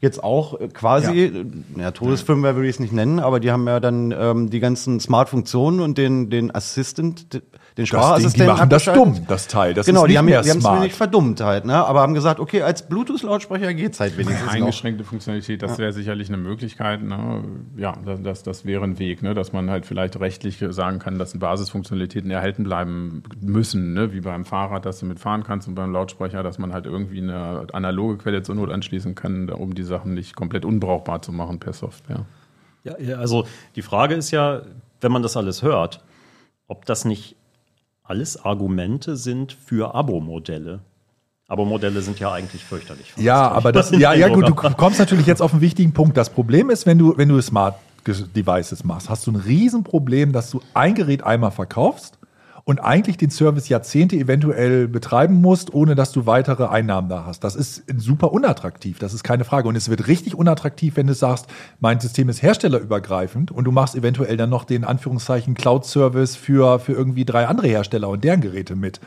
[0.00, 1.32] jetzt auch äh, quasi,
[1.76, 4.60] ja, ja Todesfirmware würde ich es nicht nennen, aber die haben ja dann ähm, die
[4.60, 7.42] ganzen Smart-Funktionen und den, den Assistant,
[7.76, 9.74] den Das Ding, die Sprachassistenten machen das dumm, das Teil.
[9.74, 10.82] Das genau, ist die nicht haben mehr die haben es smart.
[10.82, 11.74] nicht verdummt halt, ne?
[11.74, 14.54] aber haben gesagt, okay, als Bluetooth-Lautsprecher geht's halt wenigstens noch.
[14.54, 17.02] Eingeschränkte Funktionalität, das wäre sicherlich eine Möglichkeit.
[17.02, 17.44] Ne?
[17.76, 19.34] Ja, das, das, das wäre ein Weg, ne?
[19.34, 24.12] dass man halt vielleicht rechtlich sagen kann, dass Basisfunktionalitäten erhalten bleiben müssen, ne?
[24.12, 27.66] wie beim Fahrrad, dass du mitfahren kannst und beim Lautsprecher, dass man halt irgendwie eine
[27.72, 31.74] analoge Quelle zur Not anschließen kann, um die Sachen nicht komplett unbrauchbar zu machen per
[31.74, 32.24] Software.
[32.84, 34.62] Ja, ja, also die Frage ist ja,
[35.00, 36.04] wenn man das alles hört,
[36.68, 37.36] ob das nicht
[38.08, 40.80] alles Argumente sind für Abo-Modelle.
[41.48, 43.12] Abo-Modelle sind ja eigentlich fürchterlich.
[43.16, 46.16] Ja, aber das, ja, ja, gut, du kommst natürlich jetzt auf einen wichtigen Punkt.
[46.16, 50.50] Das Problem ist, wenn du, wenn du Smart Devices machst, hast du ein Riesenproblem, dass
[50.50, 52.15] du ein Gerät einmal verkaufst
[52.68, 57.44] und eigentlich den Service Jahrzehnte eventuell betreiben musst, ohne dass du weitere Einnahmen da hast.
[57.44, 59.68] Das ist super unattraktiv, das ist keine Frage.
[59.68, 61.46] Und es wird richtig unattraktiv, wenn du sagst,
[61.78, 66.92] mein System ist herstellerübergreifend und du machst eventuell dann noch den Anführungszeichen Cloud-Service für, für
[66.92, 69.00] irgendwie drei andere Hersteller und deren Geräte mit.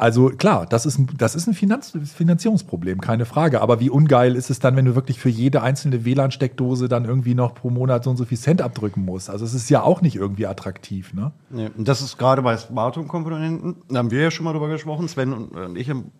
[0.00, 3.60] Also klar, das ist ein, das ist ein Finanz Finanzierungsproblem, keine Frage.
[3.60, 7.34] Aber wie ungeil ist es dann, wenn du wirklich für jede einzelne WLAN-Steckdose dann irgendwie
[7.34, 9.28] noch pro Monat so und so viel Cent abdrücken musst?
[9.28, 11.32] Also es ist ja auch nicht irgendwie attraktiv, ne?
[11.50, 14.68] Nee, das ist gerade bei Smart Home Komponenten, da haben wir ja schon mal drüber
[14.68, 16.10] gesprochen, Sven und ich haben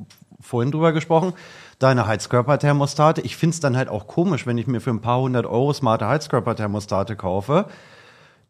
[0.40, 1.32] vorhin drüber gesprochen,
[1.78, 3.22] deine Heizkörperthermostate.
[3.22, 5.72] Ich finde es dann halt auch komisch, wenn ich mir für ein paar hundert Euro
[5.72, 7.64] smarte Heizkörperthermostate kaufe,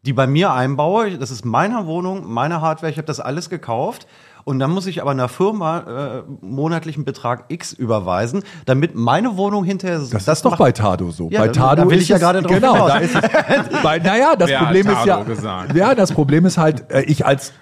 [0.05, 1.17] die bei mir einbaue.
[1.17, 4.07] Das ist meine Wohnung, meine Hardware, ich habe das alles gekauft.
[4.43, 9.63] Und dann muss ich aber einer Firma äh, monatlichen Betrag X überweisen, damit meine Wohnung
[9.63, 11.29] hinterher Das, ist doch bei Tado so.
[11.29, 13.21] Ja, bei Tado da will ist ich ja gerade drauf genau, da ist es,
[13.83, 15.75] bei, naja, das Wer hat Problem ist Tado ja, gesagt?
[15.75, 17.53] ja, das Problem ist halt, äh, ich als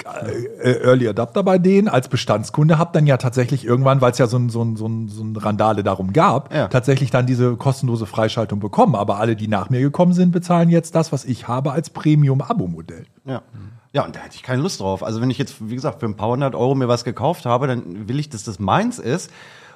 [0.61, 4.17] äh, äh, Early Adapter bei denen, als Bestandskunde, habe dann ja tatsächlich irgendwann, weil es
[4.17, 6.67] ja so ein, so, ein, so, ein, so ein Randale darum gab, Ja.
[6.67, 8.95] tatsächlich dann diese kostenlose Freischaltung bekommen.
[8.95, 13.05] Aber alle, die nach mir gekommen sind, bezahlen jetzt das, was ich habe, als Premium-Abo-Modell.
[13.25, 13.41] Ja.
[13.91, 15.03] Ja, und da hätte ich keine Lust drauf.
[15.03, 17.67] Also wenn ich jetzt, wie gesagt, für ein paar hundert Euro mir was gekauft habe,
[17.67, 19.31] dann will ich, dass das meins ist.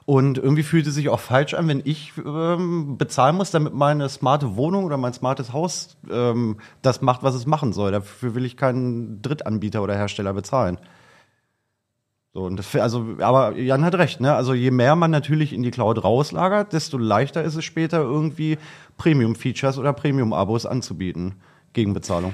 [0.06, 4.10] Und irgendwie fühlt es sich auch falsch an, wenn ich ähm, bezahlen muss, damit meine
[4.10, 7.94] smarte Wohnung oder mein smartes Haus ähm, das macht, was es machen soll.
[7.94, 10.78] Dafür will ich keinen Drittanbieter oder Hersteller bezahlen.
[12.34, 14.34] So, und das, also, aber Jan hat recht, ne?
[14.34, 18.58] Also je mehr man natürlich in die Cloud rauslagert, desto leichter ist es später irgendwie
[18.98, 21.36] Premium-Features oder Premium-Abos anzubieten
[21.74, 22.34] gegen Bezahlung.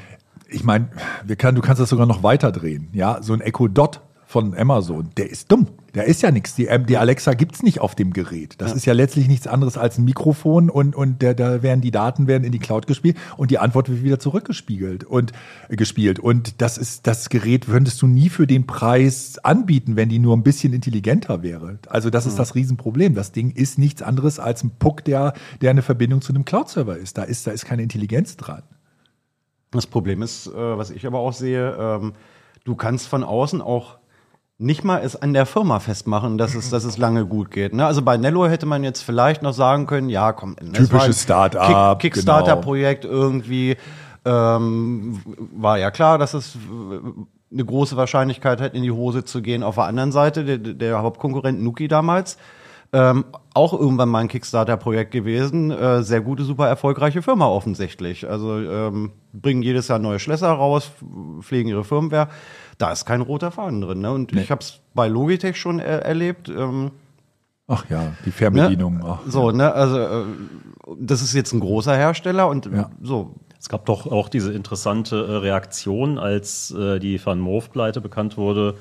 [0.49, 0.89] Ich meine,
[1.25, 2.89] wir kann, du kannst das sogar noch weiter drehen.
[2.93, 5.67] Ja, so ein Echo Dot von Amazon, der ist dumm.
[5.95, 6.53] Der ist ja nichts.
[6.53, 8.53] Die, ähm, die Alexa gibt's nicht auf dem Gerät.
[8.59, 11.89] Das ist ja letztlich nichts anderes als ein Mikrofon und, und der, da werden die
[11.89, 15.31] Daten werden in die Cloud gespielt und die Antwort wird wieder zurückgespiegelt und
[15.67, 16.19] äh, gespielt.
[16.19, 20.37] Und das ist, das Gerät könntest du nie für den Preis anbieten, wenn die nur
[20.37, 21.79] ein bisschen intelligenter wäre.
[21.87, 23.15] Also das ist das Riesenproblem.
[23.15, 26.97] Das Ding ist nichts anderes als ein Puck, der, der eine Verbindung zu einem Cloud-Server
[26.97, 27.17] ist.
[27.17, 28.61] Da ist, da ist keine Intelligenz dran.
[29.71, 32.13] Das Problem ist, äh, was ich aber auch sehe, ähm,
[32.63, 33.99] du kannst von außen auch
[34.59, 37.73] nicht mal es an der Firma festmachen, dass es, dass es lange gut geht.
[37.73, 37.85] Ne?
[37.85, 42.13] Also bei Nello hätte man jetzt vielleicht noch sagen können, ja, komm, Typisches Start-up, Kick,
[42.13, 43.77] Kickstarter-Projekt irgendwie.
[44.25, 45.21] Ähm,
[45.55, 46.59] war ja klar, dass es äh,
[47.51, 49.63] eine große Wahrscheinlichkeit hat, in die Hose zu gehen.
[49.63, 52.37] Auf der anderen Seite, der, der Hauptkonkurrent Nuki damals,
[52.91, 55.71] ähm, auch irgendwann mal ein Kickstarter-Projekt gewesen.
[55.71, 58.27] Äh, sehr gute, super erfolgreiche Firma offensichtlich.
[58.29, 60.91] Also ähm, bringen jedes Jahr neue Schlösser raus,
[61.41, 62.29] pflegen ihre Firmware.
[62.77, 63.99] Da ist kein roter Faden drin.
[63.99, 64.11] Ne?
[64.11, 66.49] Und ich habe es bei Logitech schon er erlebt.
[66.49, 66.91] Ähm,
[67.67, 69.01] Ach ja, die Fernbedienung.
[69.05, 70.23] Ach, so, ne, also äh,
[70.99, 72.89] das ist jetzt ein großer Hersteller und Ja.
[73.01, 73.35] so.
[73.59, 78.75] Es gab doch auch diese interessante äh, Reaktion, als äh, die Van Moof-Pleite bekannt wurde,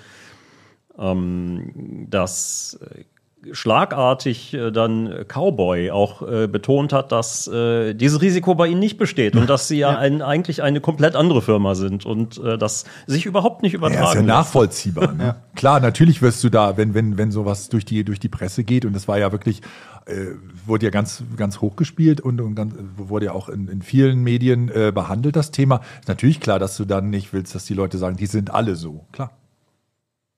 [0.97, 3.05] ähm, dass äh,
[3.53, 8.99] schlagartig äh, dann Cowboy auch äh, betont hat, dass äh, dieses Risiko bei ihnen nicht
[8.99, 12.85] besteht und dass sie ja, Ein, eigentlich eine komplett andere Firma sind und äh, das
[13.07, 14.29] sich überhaupt nicht übertragen Ja, ist ja lässt.
[14.29, 15.13] nachvollziehbar.
[15.13, 15.37] Ne?
[15.55, 18.85] Klar, natürlich wirst du da, wenn, wenn, wenn sowas durch die, durch die Presse geht,
[18.85, 19.63] und das war ja wirklich,
[20.07, 20.27] äh,
[20.67, 24.23] wurde ja ganz, ganz hoch gespielt und, und ganz, wurde ja auch in, in vielen
[24.23, 25.81] Medien äh, behandelt, das Thema.
[26.01, 28.75] Ist natürlich klar, dass du dann nicht willst, dass die Leute sagen, die sind alle
[28.77, 29.07] so.
[29.13, 29.31] Klar.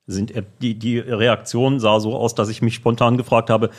[0.07, 3.69] Sind äh, die, die Reaktion sah so aus, dass ich mich spontan gefragt habe,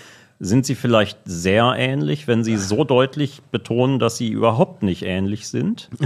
[0.44, 5.48] sind sie vielleicht sehr ähnlich, wenn sie so deutlich betonen, dass sie überhaupt nicht ähnlich
[5.48, 5.88] sind?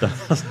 [0.00, 0.44] Das,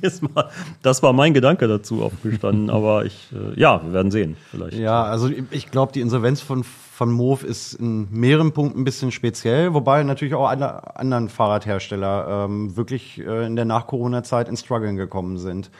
[0.00, 0.48] ist mal,
[0.82, 4.78] das war mein Gedanke dazu aufgestanden, aber ich, äh, ja, wir werden sehen, vielleicht.
[4.78, 9.10] Ja, also ich- glaube, die Insolvenz von, von Move ist in mehreren Punkten ein bisschen
[9.10, 14.96] speziell, wobei natürlich auch alle anderen Fahrradhersteller ähm, wirklich äh, in der Nach-Corona-Zeit in Struggeln
[14.96, 15.72] gekommen sind.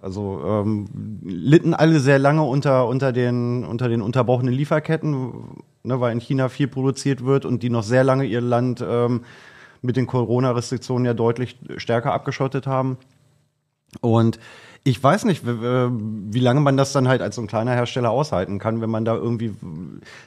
[0.00, 0.86] Also ähm,
[1.24, 5.32] litten alle sehr lange unter, unter, den, unter den unterbrochenen Lieferketten,
[5.82, 9.22] ne, weil in China viel produziert wird und die noch sehr lange ihr Land ähm,
[9.82, 12.96] mit den Corona-Restriktionen ja deutlich stärker abgeschottet haben.
[14.00, 14.38] Und
[14.84, 18.58] ich weiß nicht, wie, lange man das dann halt als so ein kleiner Hersteller aushalten
[18.58, 19.52] kann, wenn man da irgendwie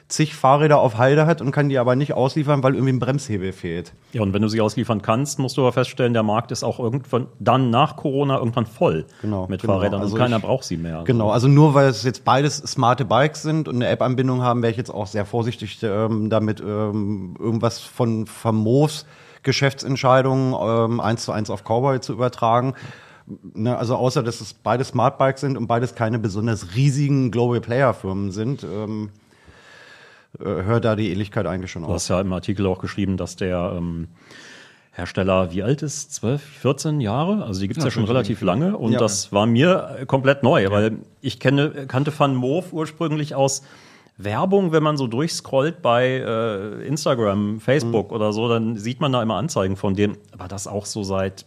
[0.08, 3.52] zig Fahrräder auf Halde hat und kann die aber nicht ausliefern, weil irgendwie ein Bremshebel
[3.52, 3.92] fehlt.
[4.12, 6.78] Ja, und wenn du sie ausliefern kannst, musst du aber feststellen, der Markt ist auch
[6.78, 9.74] irgendwann dann nach Corona irgendwann voll Genau, mit genau.
[9.74, 11.02] Fahrrädern Also und keiner ich- braucht sie mehr.
[11.06, 14.70] Genau, also nur weil es jetzt beides smarte Bikes sind und eine App-Anbindung haben, wäre
[14.70, 19.06] ich jetzt auch sehr vorsichtig ähm, damit, ähm, irgendwas von Famos
[19.44, 22.74] Geschäftsentscheidungen ähm, eins zu eins auf Cowboy zu übertragen.
[23.54, 27.60] Ne, also außer, dass es beide Smart Bikes sind und beides keine besonders riesigen Global
[27.60, 29.10] Player Firmen sind, ähm,
[30.40, 31.94] äh, hört da die Ähnlichkeit eigentlich schon Du auf.
[31.94, 34.08] hast ja im Artikel auch geschrieben, dass der, ähm,
[34.94, 36.12] Hersteller, wie alt ist?
[36.12, 37.44] 12, 14 Jahre?
[37.44, 38.98] Also die gibt es ja, schon relativ lange und Ja.
[38.98, 43.62] das war mir komplett neu, weil ich kenne, kannte Van Moof ursprünglich aus
[44.18, 48.14] Werbung, wenn man so durchscrollt bei äh, Instagram, Facebook Mhm.
[48.16, 50.18] oder so, dann sieht man da immer Anzeigen von denen.
[50.32, 51.46] Aber das auch so seit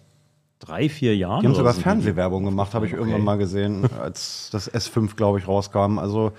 [0.59, 1.41] drei, vier Jahren.
[1.41, 1.81] Die haben sogar so.
[1.81, 5.99] Fernsehwerbung gemacht, habe ich irgendwann mal gesehen, als das S5, glaube ich, rauskam.
[5.99, 6.31] Also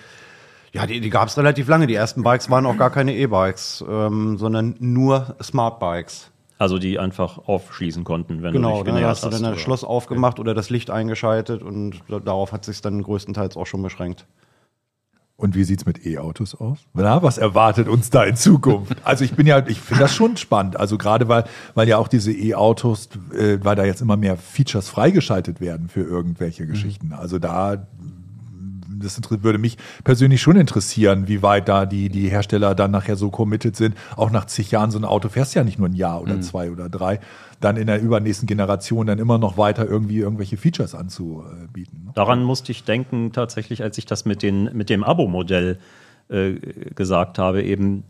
[0.72, 1.86] ja, die, die gab es relativ lange.
[1.86, 6.30] Die ersten Bikes waren auch gar keine E-Bikes, ähm, sondern nur Smart Bikes.
[6.58, 9.52] Also die einfach aufschließen konnten, wenn Genau, du dich da genähert hast du dann hast,
[9.56, 9.60] das?
[9.60, 13.82] Schloss aufgemacht oder das Licht eingeschaltet und da- darauf hat sich dann größtenteils auch schon
[13.82, 14.24] beschränkt.
[15.38, 16.78] Und wie sieht's mit E-Autos aus?
[16.94, 18.96] Na, was erwartet uns da in Zukunft?
[19.04, 20.80] Also ich bin ja, ich finde das schon spannend.
[20.80, 21.44] Also gerade weil,
[21.74, 26.00] weil ja auch diese E-Autos, äh, weil da jetzt immer mehr Features freigeschaltet werden für
[26.00, 27.12] irgendwelche Geschichten.
[27.12, 27.86] Also da,
[28.98, 33.30] das würde mich persönlich schon interessieren, wie weit da die, die Hersteller dann nachher so
[33.30, 33.96] committed sind.
[34.16, 36.70] Auch nach zig Jahren so ein Auto fährst ja nicht nur ein Jahr oder zwei
[36.70, 37.20] oder drei,
[37.60, 42.04] dann in der übernächsten Generation dann immer noch weiter irgendwie irgendwelche Features anzubieten.
[42.06, 42.12] Ne?
[42.14, 45.78] Daran musste ich denken, tatsächlich, als ich das mit, den, mit dem Abo-Modell
[46.28, 46.54] äh,
[46.94, 48.04] gesagt habe, eben,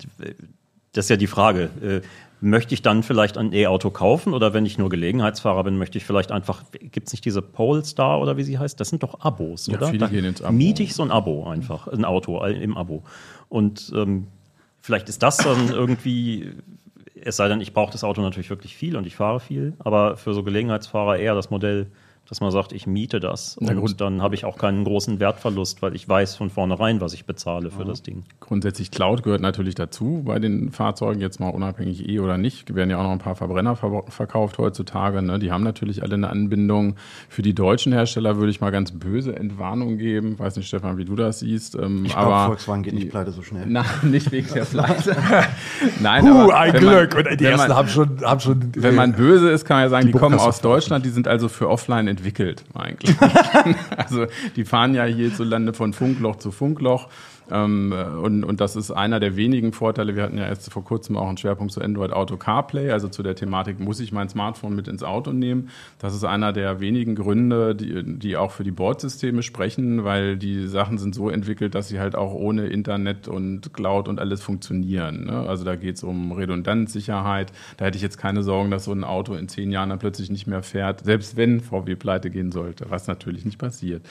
[0.92, 2.00] das ist ja die Frage, äh,
[2.40, 6.04] möchte ich dann vielleicht ein E-Auto kaufen oder wenn ich nur Gelegenheitsfahrer bin, möchte ich
[6.04, 8.78] vielleicht einfach, gibt es nicht diese Polestar oder wie sie heißt?
[8.78, 9.86] Das sind doch Abos, Ja, oder?
[9.88, 10.52] viele Da gehen ins Abo.
[10.52, 13.02] Miete ich so ein Abo einfach, ein Auto im Abo.
[13.48, 14.26] Und ähm,
[14.80, 16.52] vielleicht ist das dann irgendwie,
[17.20, 20.16] es sei denn, ich brauche das Auto natürlich wirklich viel und ich fahre viel, aber
[20.16, 21.86] für so Gelegenheitsfahrer eher das Modell,
[22.28, 24.00] dass man sagt, ich miete das Na und gut.
[24.00, 27.70] dann habe ich auch keinen großen Wertverlust, weil ich weiß von vornherein, was ich bezahle
[27.70, 28.24] für das Ding.
[28.40, 32.74] Grundsätzlich Cloud gehört natürlich dazu bei den Fahrzeugen, jetzt mal unabhängig E oder nicht.
[32.74, 35.22] Werden ja auch noch ein paar Verbrenner ver verkauft heutzutage.
[35.22, 35.38] Ne?
[35.38, 36.96] Die haben natürlich alle eine Anbindung.
[37.28, 40.38] Für die deutschen Hersteller würde ich mal ganz böse Entwarnung geben.
[40.38, 41.74] Weiß nicht, Stefan, wie du das siehst.
[41.76, 43.66] Ähm, Ich glaube, aber Volkswagen geht die- nicht pleite so schnell.
[43.68, 45.16] Nein, nicht wegen der Pleite.
[46.00, 47.14] Nein, Puh, aber ein wenn man- Glück.
[47.30, 48.72] Und die wenn ersten man- haben schon, haben schon.
[48.76, 51.28] wenn man böse ist, kann man ja sagen, die, Die kommen aus Deutschland, die sind
[51.28, 53.14] also für offline entwickelt eigentlich.
[53.96, 54.26] also
[54.56, 57.08] die fahren ja hierzulande von Funkloch zu Funkloch.
[57.50, 60.16] Ähm, und, und das ist einer der wenigen Vorteile.
[60.16, 63.22] Wir hatten ja erst vor kurzem auch einen Schwerpunkt zu Android Auto CarPlay, also zu
[63.22, 65.70] der Thematik, muss ich mein Smartphone mit ins Auto nehmen?
[65.98, 70.66] Das ist einer der wenigen Gründe, die, die auch für die Bordsysteme sprechen, weil die
[70.66, 75.26] Sachen sind so entwickelt, dass sie halt auch ohne Internet und Cloud und alles funktionieren.
[75.26, 75.46] Ne?
[75.48, 77.52] Also da geht es um Redundanz, Sicherheit.
[77.76, 80.30] Da hätte ich jetzt keine Sorgen, dass so ein Auto in zehn Jahren dann plötzlich
[80.30, 84.02] nicht mehr fährt, selbst wenn VW pleite gehen sollte, was natürlich nicht passiert.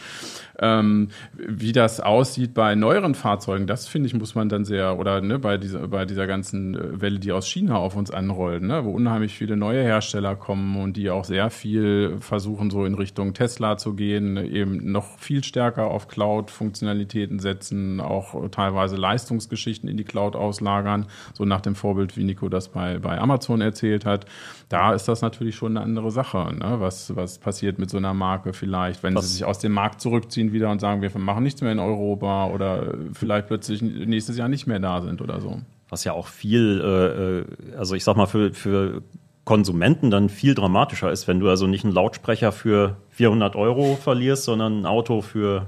[0.60, 3.25] Ähm, wie das aussieht bei neueren Fahrzeugen,
[3.66, 7.02] das finde ich, muss man dann sehr, oder ne, bei, dieser, bei dieser ganzen äh,
[7.02, 10.96] Welle, die aus China auf uns anrollt, ne, wo unheimlich viele neue Hersteller kommen und
[10.98, 15.88] die auch sehr viel versuchen, so in Richtung Tesla zu gehen, eben noch viel stärker
[15.88, 22.24] auf Cloud-Funktionalitäten setzen, auch teilweise Leistungsgeschichten in die Cloud auslagern, so nach dem Vorbild, wie
[22.24, 24.26] Nico das bei, bei Amazon erzählt hat.
[24.70, 26.78] Da ist das natürlich schon eine andere Sache, ne?
[26.80, 30.02] was, was passiert mit so einer Marke vielleicht, wenn Was- sie sich aus dem Markt
[30.02, 34.48] zurückziehen wieder und sagen, wir machen nichts mehr in Europa oder vielleicht plötzlich nächstes Jahr
[34.48, 35.60] nicht mehr da sind oder so.
[35.90, 39.04] Was ja auch viel, äh, äh, also ich sag mal, für, für
[39.44, 44.46] Konsumenten dann viel dramatischer ist, wenn du also nicht einen Lautsprecher für 400 Euro verlierst,
[44.46, 45.68] sondern ein Auto für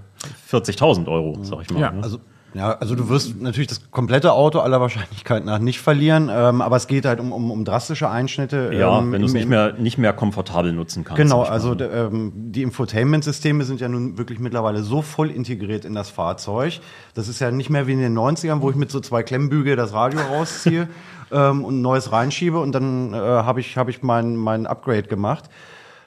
[0.50, 1.80] 40.000 Euro, sag ich mal.
[1.82, 2.02] Ja, ne?
[2.02, 2.18] Also,
[2.58, 6.76] ja, also du wirst natürlich das komplette Auto aller Wahrscheinlichkeit nach nicht verlieren, ähm, aber
[6.76, 8.72] es geht halt um, um, um drastische Einschnitte.
[8.74, 11.22] ja, ähm, wenn du es nicht mehr, nicht mehr komfortabel nutzen kannst.
[11.22, 16.10] Genau, also ähm, die Infotainment-Systeme sind ja nun wirklich mittlerweile so voll integriert in das
[16.10, 16.80] Fahrzeug.
[17.14, 19.76] Das ist ja nicht mehr wie in den 90ern, wo ich mit so zwei Klemmbügel
[19.76, 20.88] das Radio rausziehe
[21.32, 25.04] ähm, und ein neues reinschiebe und dann äh, habe ich, hab ich mein, mein Upgrade
[25.04, 25.46] gemacht.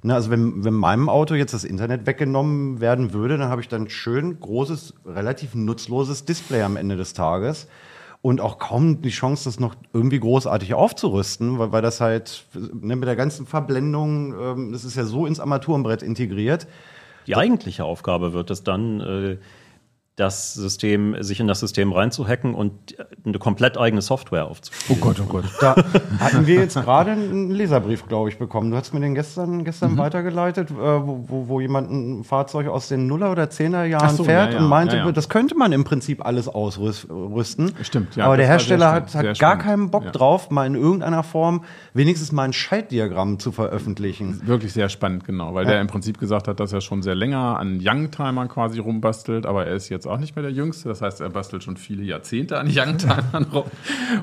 [0.03, 3.69] Ne, also wenn, wenn meinem Auto jetzt das Internet weggenommen werden würde, dann habe ich
[3.69, 7.69] dann schön großes, relativ nutzloses Display am Ende des Tages
[8.23, 12.97] und auch kaum die Chance, das noch irgendwie großartig aufzurüsten, weil, weil das halt ne,
[12.97, 16.67] mit der ganzen Verblendung, ähm, das ist ja so ins Armaturenbrett integriert.
[17.27, 19.37] Die eigentliche Aufgabe wird es dann, äh,
[20.21, 22.73] das System, sich in das System reinzuhacken und
[23.25, 25.01] eine komplett eigene Software aufzuspielen.
[25.03, 25.45] Oh Gott, oh Gott.
[25.61, 25.75] Da
[26.21, 28.71] hatten wir jetzt gerade einen Leserbrief, glaube ich, bekommen.
[28.71, 29.65] Du hast mir den gestern, Mhm.
[29.65, 34.25] gestern weitergeleitet, äh, wo, wo, wo jemand ein Fahrzeug aus den Nuller- oder Zehner-Jahren so,
[34.25, 35.13] fährt ja, ja, und meinte, ja, ja.
[35.13, 37.73] das könnte man im Prinzip alles ausrüsten.
[37.83, 39.63] Stimmt, ja, Aber der Hersteller hat, hat gar spannend.
[39.63, 40.11] keinen Bock Ja.
[40.11, 44.41] drauf, mal in irgendeiner Form wenigstens mal ein Schaltdiagramm zu veröffentlichen.
[44.45, 47.59] Wirklich sehr spannend, genau, weil der im Prinzip gesagt hat, dass er schon sehr länger
[47.59, 50.89] an Youngtimer quasi rumbastelt, aber er ist jetzt auch nicht mehr der Jüngste.
[50.89, 53.65] Das heißt, er bastelt schon viele Jahrzehnte an Youngtimern rum.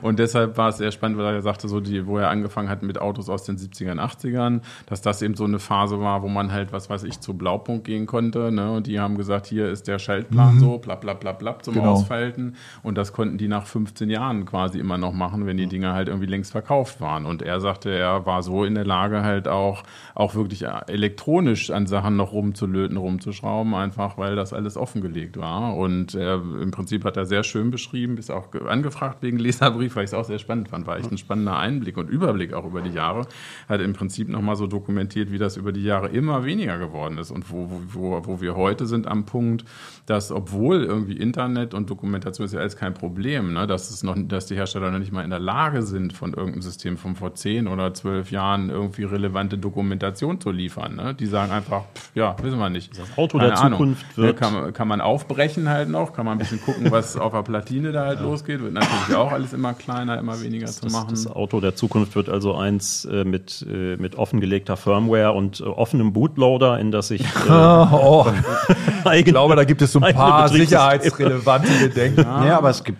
[0.01, 2.83] Und deshalb war es sehr spannend, weil er sagte, so die, wo er angefangen hat
[2.83, 6.51] mit Autos aus den 70ern, 80ern, dass das eben so eine Phase war, wo man
[6.51, 8.51] halt, was weiß ich, zu Blaupunkt gehen konnte.
[8.51, 8.71] Ne?
[8.71, 11.93] Und die haben gesagt, hier ist der Schaltplan so, bla bla bla bla zum Genau.
[11.93, 12.55] Ausfalten.
[12.83, 16.07] Und das konnten die nach 15 Jahren quasi immer noch machen, wenn die Dinger halt
[16.07, 17.25] irgendwie längst verkauft waren.
[17.25, 19.83] Und er sagte, er war so in der Lage, halt auch,
[20.15, 25.76] auch wirklich elektronisch an Sachen noch rumzulöten, rumzuschrauben, einfach weil das alles offengelegt war.
[25.77, 29.95] Und er, im Prinzip hat er sehr schön beschrieben, ist auch ge- angefragt wegen Leserbrief,
[29.95, 30.87] weil ich es auch sehr spannend fand.
[30.87, 33.27] War echt ein spannender Einblick und Überblick auch über die Jahre.
[33.69, 37.29] Hat im Prinzip nochmal so dokumentiert, wie das über die Jahre immer weniger geworden ist
[37.29, 39.65] und wo, wo, wo, wir heute sind am Punkt,
[40.07, 44.15] dass obwohl irgendwie Internet und Dokumentation ist ja alles kein Problem, ne, dass es noch,
[44.17, 47.35] dass die Hersteller noch nicht mal in der Lage sind, von irgendeinem System von vor
[47.35, 50.95] zehn oder zwölf Jahren irgendwie relevante Dokumentation zu liefern.
[50.95, 51.13] Ne?
[51.13, 52.97] Die sagen einfach, pff, ja, wissen wir nicht.
[52.97, 56.33] Das Auto der Zukunft Ne, wird- kann, man- kann man aufbrechen halt noch, kann man
[56.33, 58.61] ein bisschen gucken, was auf der Platine da halt losgeht.
[58.61, 61.07] Wird natürlich auch alles immer kleiner, immer weniger zu Das, machen.
[61.11, 65.63] das Auto der Zukunft wird also eins äh, mit, äh, mit offengelegter Firmware und äh,
[65.63, 68.25] offenem Bootloader, in das ich äh, Oh,
[69.05, 72.21] eigene, ich glaube, da gibt es so ein paar sicherheitsrelevante Bedenken.
[72.41, 72.99] Nee, aber es gibt,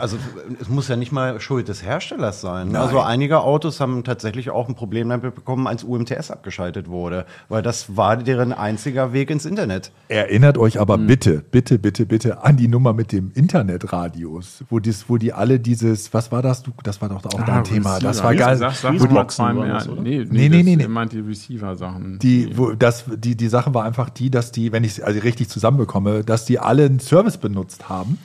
[0.00, 0.16] also
[0.60, 2.76] es muss ja nicht mal Schuld des Herstellers sein.
[2.76, 7.62] Also einige Autos haben tatsächlich auch ein Problem damit bekommen, als UMTS abgeschaltet wurde, weil
[7.62, 9.90] das war deren einziger Weg ins Internet.
[10.08, 11.06] Erinnert euch aber Hm.
[11.06, 15.58] bitte, bitte, bitte, bitte an die Nummer mit dem Internetradios, wo, dies, wo die alle
[15.58, 16.62] dieses, was war das?
[16.62, 17.94] Du, das war doch auch Ah, dein Thema.
[17.94, 18.08] Receiver.
[18.08, 18.52] Das war geil.
[18.52, 19.86] gesagt, sag Wo die, Boxen ja, das?
[19.88, 20.88] Nee, Nee, nee, nee, nee, nee.
[20.88, 22.18] meint die Receiver-Sachen.
[22.20, 25.20] die, wo, das, die, die Sache war einfach die, dass die, wenn ich es also
[25.20, 28.18] richtig zusammenbekomme, dass die alle einen Service benutzt haben,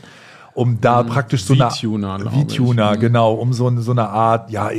[0.57, 1.69] um da praktisch so eine
[2.31, 2.99] V-Tuner, Mhm.
[2.99, 4.71] genau, um so, so eine Art, ja,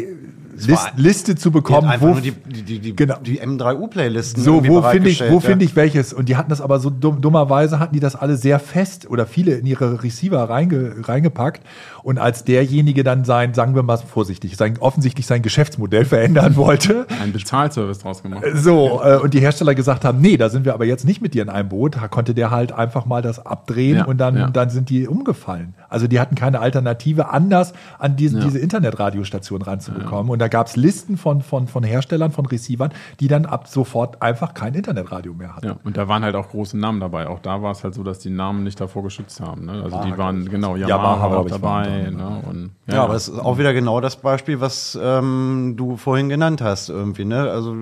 [0.66, 3.16] List, Liste zu bekommen, wo nur die, die, die, Genau.
[3.24, 5.40] die M3U-Playlisten So, wo finde ich, wo ja.
[5.40, 6.12] finde ich welches?
[6.12, 9.26] Und die hatten das aber so dumm, dummerweise hatten die das alle sehr fest oder
[9.26, 11.62] viele in ihre Receiver reinge, reingepackt.
[12.02, 17.06] Und als derjenige dann sein, sagen wir mal vorsichtig, sein, offensichtlich sein Geschäftsmodell verändern wollte,
[17.22, 18.44] Ein Bezahlservice draus gemacht.
[18.54, 21.34] so, äh, und die Hersteller gesagt haben, nee, da sind wir aber jetzt nicht mit
[21.34, 24.36] dir in einem Boot, da konnte der halt einfach mal das abdrehen Ja, und dann,
[24.36, 24.50] ja.
[24.50, 25.74] dann sind die umgefallen.
[25.88, 28.44] Also die hatten keine Alternative, anders an diese, Ja.
[28.44, 30.30] diese Internetradiostation ranzubekommen.
[30.30, 34.54] Und da gab's Listen von, von, von Herstellern, von Receivern, die dann ab sofort einfach
[34.54, 35.66] kein Internetradio mehr hatten.
[35.66, 37.28] Ja, und da waren halt auch große Namen dabei.
[37.28, 39.66] Auch da war es halt so, dass die Namen nicht davor geschützt haben.
[39.66, 39.82] Ne?
[39.82, 42.08] Also die waren, genau, Yamaha, Yamaha, war auch glaub ich, war dabei.
[42.08, 42.42] unter Ne?
[42.48, 46.60] Und, Ja, aber es ist auch wieder genau das Beispiel, was ähm, du vorhin genannt
[46.60, 47.24] hast irgendwie.
[47.24, 47.50] Ne?
[47.50, 47.76] Also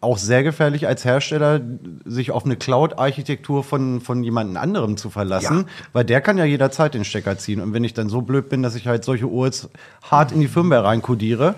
[0.00, 1.60] auch sehr gefährlich als Hersteller,
[2.04, 6.94] sich auf eine Cloud-Architektur von, von jemandem anderem zu verlassen, weil der kann ja jederzeit
[6.94, 7.60] den Stecker ziehen.
[7.60, 9.68] Und wenn ich dann so blöd bin, dass ich halt solche URLs
[10.02, 11.54] hart in die Firmware reinkodiere,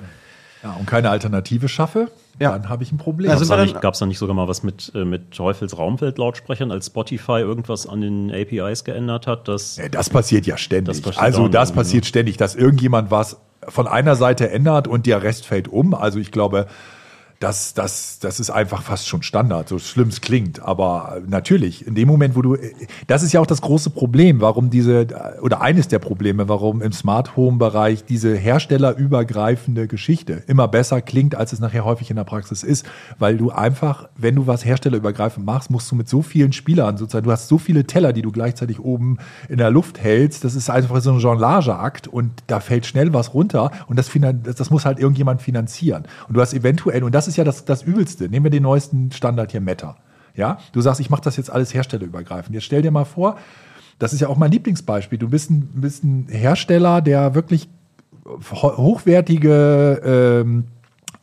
[0.62, 2.50] Ja, und keine Alternative schaffe, Ja.
[2.52, 3.30] dann habe ich ein Problem.
[3.30, 6.86] Also Gab es da, dann- nicht- sogar mal was mit, äh, mit Teufels Raumfeld-Lautsprechern, als
[6.86, 9.46] Spotify irgendwas an den APIs geändert hat?
[9.48, 10.96] Das, Ja, Das passiert ja ständig.
[10.96, 13.38] Das passiert also das passiert ständig, dass irgendjemand was
[13.68, 15.94] von einer Seite ändert und der Rest fällt um.
[15.94, 16.66] Also ich glaube,
[17.41, 20.61] das, das, das ist einfach fast schon Standard, so schlimm es klingt.
[20.61, 22.57] Aber natürlich, in dem Moment, wo du,
[23.07, 25.07] das ist ja auch das große Problem, warum diese,
[25.41, 31.36] oder eines der Probleme, warum im Smart Home Bereich diese herstellerübergreifende Geschichte immer besser klingt,
[31.36, 32.86] als es nachher häufig in der Praxis ist.
[33.20, 37.24] Weil du einfach, wenn du was herstellerübergreifend machst, musst du mit so vielen Spielern sozusagen,
[37.24, 39.18] du hast so viele Teller, die du gleichzeitig oben
[39.49, 40.43] in der Luft hältst.
[40.43, 44.11] Das ist einfach so ein Jonglage-Akt und da fällt schnell was runter und das,
[44.43, 46.05] das muss halt irgendjemand finanzieren.
[46.26, 49.12] Und du hast eventuell, und das ist ja das, das Übelste, nehmen wir den neuesten
[49.12, 49.97] Standard hier, Meta.
[50.35, 52.55] Ja, du sagst, ich mache das jetzt alles herstellerübergreifend.
[52.55, 53.37] Jetzt stell dir mal vor,
[53.99, 55.18] das ist ja auch mein Lieblingsbeispiel.
[55.18, 57.68] Du bist ein, bist ein Hersteller, der wirklich
[58.53, 60.01] ho- hochwertige
[60.45, 60.64] ähm,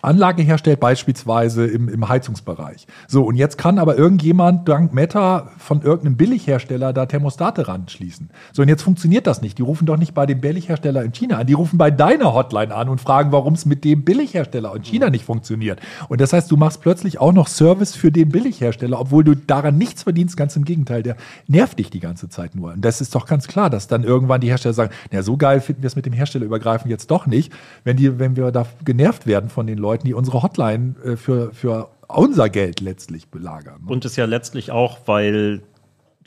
[0.06, 2.88] Anlage herstellt, beispielsweise im, im Heizungsbereich.
[3.08, 8.30] So, und jetzt kann aber irgendjemand dank Meta von irgendeinem Billighersteller da Thermostate ranschließen.
[8.53, 9.58] So, und jetzt funktioniert das nicht.
[9.58, 11.47] Die rufen doch nicht bei dem Billighersteller in China an.
[11.47, 15.10] Die rufen bei deiner Hotline an und fragen, warum es mit dem Billighersteller in China
[15.10, 15.80] nicht funktioniert.
[16.10, 19.78] Und das heißt, du machst plötzlich auch noch Service für den Billighersteller, obwohl du daran
[19.78, 20.38] nichts verdienst.
[20.38, 21.16] Ganz im Gegenteil, der
[21.47, 22.74] nervt dich die ganze Zeit nur.
[22.74, 25.62] Und das ist doch ganz klar, dass dann irgendwann die Hersteller sagen, na, so geil
[25.62, 27.51] finden wir es mit dem Hersteller übergreifen jetzt doch nicht,
[27.84, 31.54] wenn die, wenn wir da genervt werden von den Leuten, die unsere Hotline äh, für,
[31.54, 33.84] für unser Geld letztlich belagern.
[33.88, 35.64] und es ja letztlich auch, weil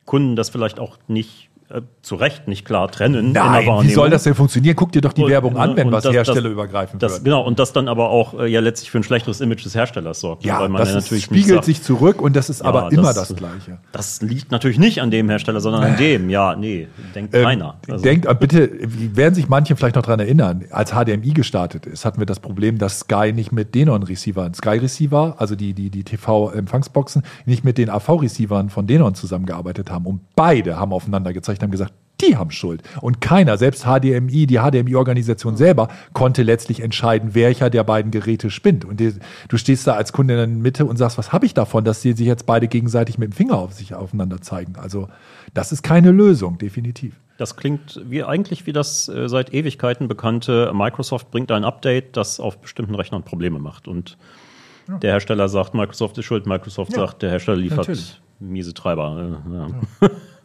[0.04, 3.32] Kunden das vielleicht auch nicht äh, zu Recht nicht klar trennen.
[3.32, 4.74] Nein, wie soll das denn funktionieren?
[4.76, 7.24] Guck dir doch die Und- Werbung an, wenn was das- herstellerübergreifend Das, wird.
[7.24, 10.20] genau, und das dann aber auch äh, ja letztlich für ein schlechteres Image des Herstellers
[10.20, 10.44] sorgt.
[10.44, 12.88] Ja, weil man das ja natürlich spiegelt sagt, sich zurück und das ist aber ja,
[12.98, 13.78] immer das Gleiche.
[13.92, 16.30] Das liegt natürlich nicht an dem Hersteller, sondern an dem.
[16.30, 17.74] Ja, nee, denkt Ähm, keiner.
[17.88, 22.04] Also, Denkt, äh, bitte, werden sich manche vielleicht noch dran erinnern, als HDMI gestartet ist,
[22.04, 27.22] hatten wir das Problem, dass Sky nicht mit Denon-Receivern, Sky-Receiver, also die, die, die TV-Empfangsboxen,
[27.46, 30.06] nicht mit den AV-Receivern von Denon zusammengearbeitet haben.
[30.06, 32.82] Und beide haben aufeinander gezeigt, Gericht haben gesagt, die haben Schuld.
[33.00, 38.84] Und keiner, selbst HDMI, die HDMI-Organisation selber, konnte letztlich entscheiden, welcher der beiden Geräte spinnt.
[38.84, 39.14] Und die,
[39.48, 42.02] du stehst da als Kunde in der Mitte und sagst, was habe ich davon, dass
[42.02, 44.74] sie sich jetzt beide gegenseitig mit dem Finger auf sich aufeinander zeigen.
[44.76, 45.08] Also
[45.54, 47.14] das ist keine Lösung, definitiv.
[47.36, 52.40] Das klingt wie eigentlich wie das äh, seit Ewigkeiten bekannte Microsoft bringt ein Update, das
[52.40, 53.86] auf bestimmten Rechnern Probleme macht.
[53.86, 54.18] Und
[54.88, 58.20] der Hersteller sagt, Microsoft ist schuld, Microsoft Ja, sagt, der Hersteller liefert natürlich.
[58.40, 59.38] miese Treiber.
[59.46, 60.10] Äh, ja.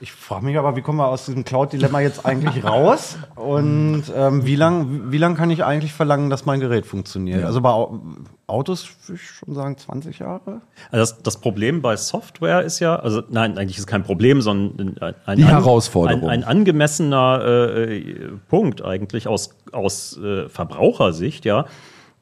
[0.00, 3.16] Ich frage mich aber, wie kommen wir aus diesem Cloud-Dilemma jetzt eigentlich raus?
[3.34, 7.40] Und ähm, wie lang, wie lang kann ich eigentlich verlangen, dass mein Gerät funktioniert?
[7.40, 7.46] Ja.
[7.46, 7.98] Also bei Au-
[8.46, 10.60] Autos würde ich schon sagen 20 Jahre.
[10.90, 14.42] Also das, das Problem bei Software ist ja, also nein, eigentlich ist es kein Problem,
[14.42, 16.28] sondern ein, ein, Die Herausforderung.
[16.28, 17.42] Ein, ein angemessener
[17.88, 18.02] äh,
[18.48, 21.64] Punkt eigentlich aus, aus äh, Verbrauchersicht, ja,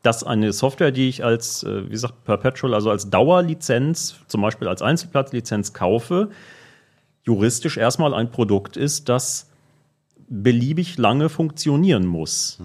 [0.05, 4.69] dass eine Software, die ich als, äh, wie gesagt, Perpetual, also als Dauerlizenz, zum Beispiel
[4.69, 6.29] als Einzelplatzlizenz kaufe,
[7.25, 9.51] juristisch erstmal ein Produkt ist, das
[10.29, 12.59] beliebig lange funktionieren muss.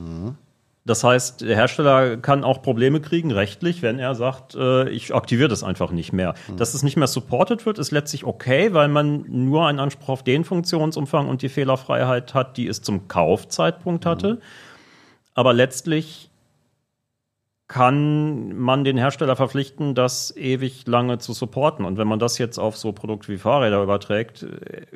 [0.86, 5.50] Das heißt, der Hersteller kann auch Probleme kriegen, rechtlich, wenn er sagt, äh, ich aktiviere
[5.50, 6.34] das einfach nicht mehr.
[6.58, 10.24] Dass es nicht mehr supported wird, ist letztlich okay, weil man nur einen Anspruch auf
[10.24, 14.40] den Funktionsumfang und die Fehlerfreiheit hat, die es zum Kaufzeitpunkt hatte.
[15.36, 16.29] Aber letztlich
[17.70, 21.86] kann man den Hersteller verpflichten, das ewig lange zu supporten.
[21.86, 24.88] Und wenn man das jetzt auf so Produkte wie Fahrräder überträgt, äh,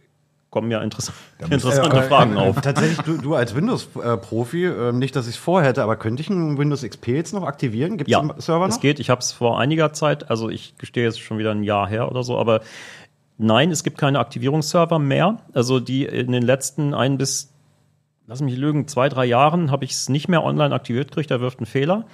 [0.49, 1.15] kommen ja interessant,
[1.51, 2.59] interessante Fragen auf.
[2.61, 6.57] Tatsächlich, du, du als Windows-Profi, ähm, nicht, dass ich es vorhätte, aber könnte ich einen
[6.57, 7.97] Windows XP jetzt noch aktivieren?
[7.97, 8.73] Gibt es Ja, den Server noch?
[8.73, 8.99] es geht.
[8.99, 12.09] Ich habe es vor einiger Zeit, also ich gestehe jetzt schon wieder ein Jahr her
[12.09, 12.61] oder so, aber
[13.37, 15.37] nein, es gibt keine Aktivierungsserver mehr.
[15.53, 17.53] Also die in den letzten ein bis,
[18.25, 21.39] lass mich lügen, zwei, drei Jahren habe ich es nicht mehr online aktiviert gekriegt, da
[21.39, 22.05] wirft ein Fehler.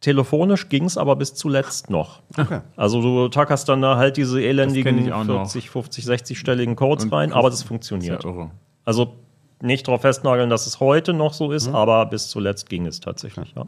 [0.00, 2.20] Telefonisch ging es aber bis zuletzt noch.
[2.36, 2.60] Okay.
[2.76, 5.50] Also du tackerst dann da halt diese elendigen kenn ich auch noch.
[5.50, 8.24] 40, 50, 60-stelligen Codes Und rein, aber das ja funktioniert.
[8.24, 8.50] irre.
[8.84, 9.14] Also
[9.62, 11.52] nicht darauf festnageln, dass es heute noch so Mhm.
[11.54, 13.54] ist, aber bis zuletzt ging es tatsächlich.
[13.56, 13.64] Ja.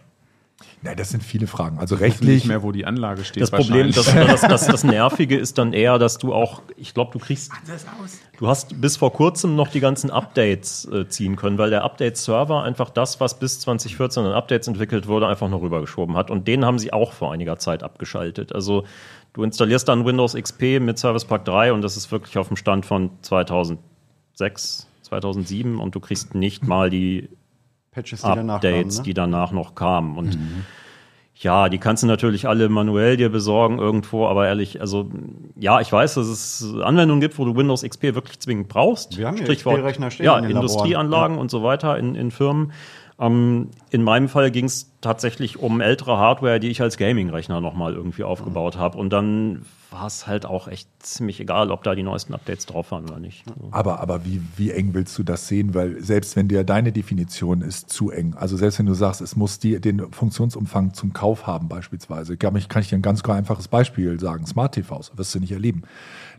[0.82, 1.78] Ja, das sind viele Fragen.
[1.78, 3.42] Also Ich weiß nicht rechtlich, mehr, wo die Anlage steht.
[3.42, 7.12] Das Problem, das, das, das, das Nervige ist dann eher, dass du auch, ich glaube,
[7.12, 7.50] du kriegst,
[8.38, 12.62] du hast bis vor kurzem noch die ganzen Updates äh, ziehen können, weil der Update-Server
[12.62, 16.30] einfach das, was bis 2014 an Updates entwickelt wurde, einfach noch rübergeschoben hat.
[16.30, 18.52] Und den haben sie auch vor einiger Zeit abgeschaltet.
[18.52, 18.84] Also
[19.32, 22.56] du installierst dann Windows XP mit Service Pack 3 und das ist wirklich auf dem
[22.56, 27.28] Stand von 2006, 2007 und du kriegst nicht mal die
[27.90, 29.14] Patches, die danach Updates, kamen, die ne?
[29.14, 30.16] danach noch kamen.
[30.16, 30.38] Und
[31.40, 35.08] ja, die kannst du natürlich alle manuell dir besorgen irgendwo, aber ehrlich, also
[35.56, 39.16] ja, ich weiß, dass es Anwendungen gibt, wo du Windows XP wirklich zwingend brauchst.
[39.16, 40.50] Wir haben hier Stichwort, XP-Rechner stehen ja, in.
[40.50, 42.72] Industrieanlagen und so weiter in, in Firmen.
[43.20, 47.94] Ähm, in meinem Fall ging es tatsächlich um ältere Hardware, die ich als Gaming-Rechner nochmal
[47.94, 48.96] irgendwie aufgebaut habe.
[48.98, 52.90] Und dann war es halt auch echt ziemlich egal, ob da die neuesten Updates drauf
[52.90, 53.44] waren oder nicht.
[53.70, 55.74] aber, aber wie, wie eng willst du das sehen?
[55.74, 59.34] Weil selbst wenn dir deine Definition ist zu eng, also selbst wenn du sagst, es
[59.34, 63.24] muss die, den Funktionsumfang zum Kauf haben beispielsweise, kann ich, kann ich dir ein ganz
[63.24, 64.46] einfaches Beispiel sagen.
[64.46, 65.82] Smart TVs, wirst du nicht erleben.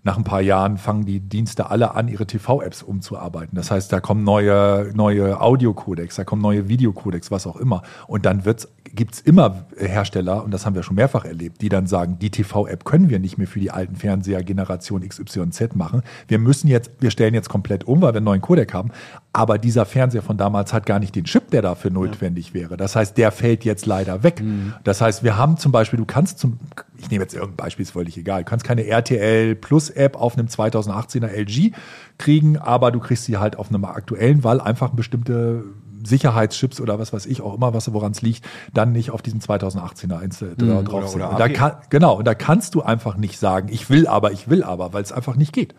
[0.04, 3.56] Nach ein paar Jahren fangen die Dienste alle an, ihre TV-Apps umzuarbeiten.
[3.56, 7.84] Das heißt, da kommen neue, neue Audiocodecs, da kommen neue Videocodecs, was auch immer.
[8.08, 11.88] Und dann wird's, gibt's immer Hersteller, und das haben wir schon mehrfach erlebt, die dann
[11.88, 16.02] sagen, die TV-App können wir nicht mehr für die alten Fernseher Generation XYZ machen.
[16.28, 18.92] Wir müssen jetzt, wir stellen jetzt komplett um, weil wir einen neuen Codec haben.
[19.32, 22.78] Aber dieser Fernseher von damals hat gar nicht den Chip, der dafür notwendig wäre.
[22.78, 24.42] Das heißt, der fällt jetzt leider weg.
[24.84, 26.58] Das heißt, wir haben zum Beispiel, du kannst zum,
[26.98, 30.36] ich nehme jetzt irgendein Beispiel, ist völlig egal, du kannst keine RTL Plus App auf
[30.36, 31.74] einem 2018er LG
[32.18, 35.64] kriegen, aber du kriegst sie halt auf einem aktuellen, weil einfach bestimmte
[36.04, 39.40] Sicherheitschips oder was weiß ich auch immer, was woran es liegt, dann nicht auf diesem
[39.40, 41.22] 2018er Einzel Oder- drauf sind.
[41.22, 44.64] da kann, genau, und da kannst du einfach nicht sagen, ich will aber, ich will
[44.64, 45.74] aber, weil es einfach nicht geht.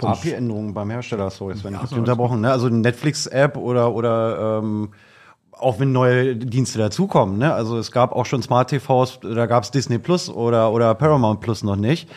[0.00, 2.40] API-Änderungen beim Hersteller, sorry, Sven, ich hab dich unterbrochen.
[2.40, 2.50] Ne?
[2.50, 4.90] Also Netflix-App oder, oder ähm,
[5.52, 7.38] auch wenn neue Dienste dazukommen.
[7.38, 7.52] Ne?
[7.52, 11.40] Also es gab auch schon Smart TVs, da gab es Disney Plus oder, oder Paramount
[11.40, 12.08] Plus noch nicht.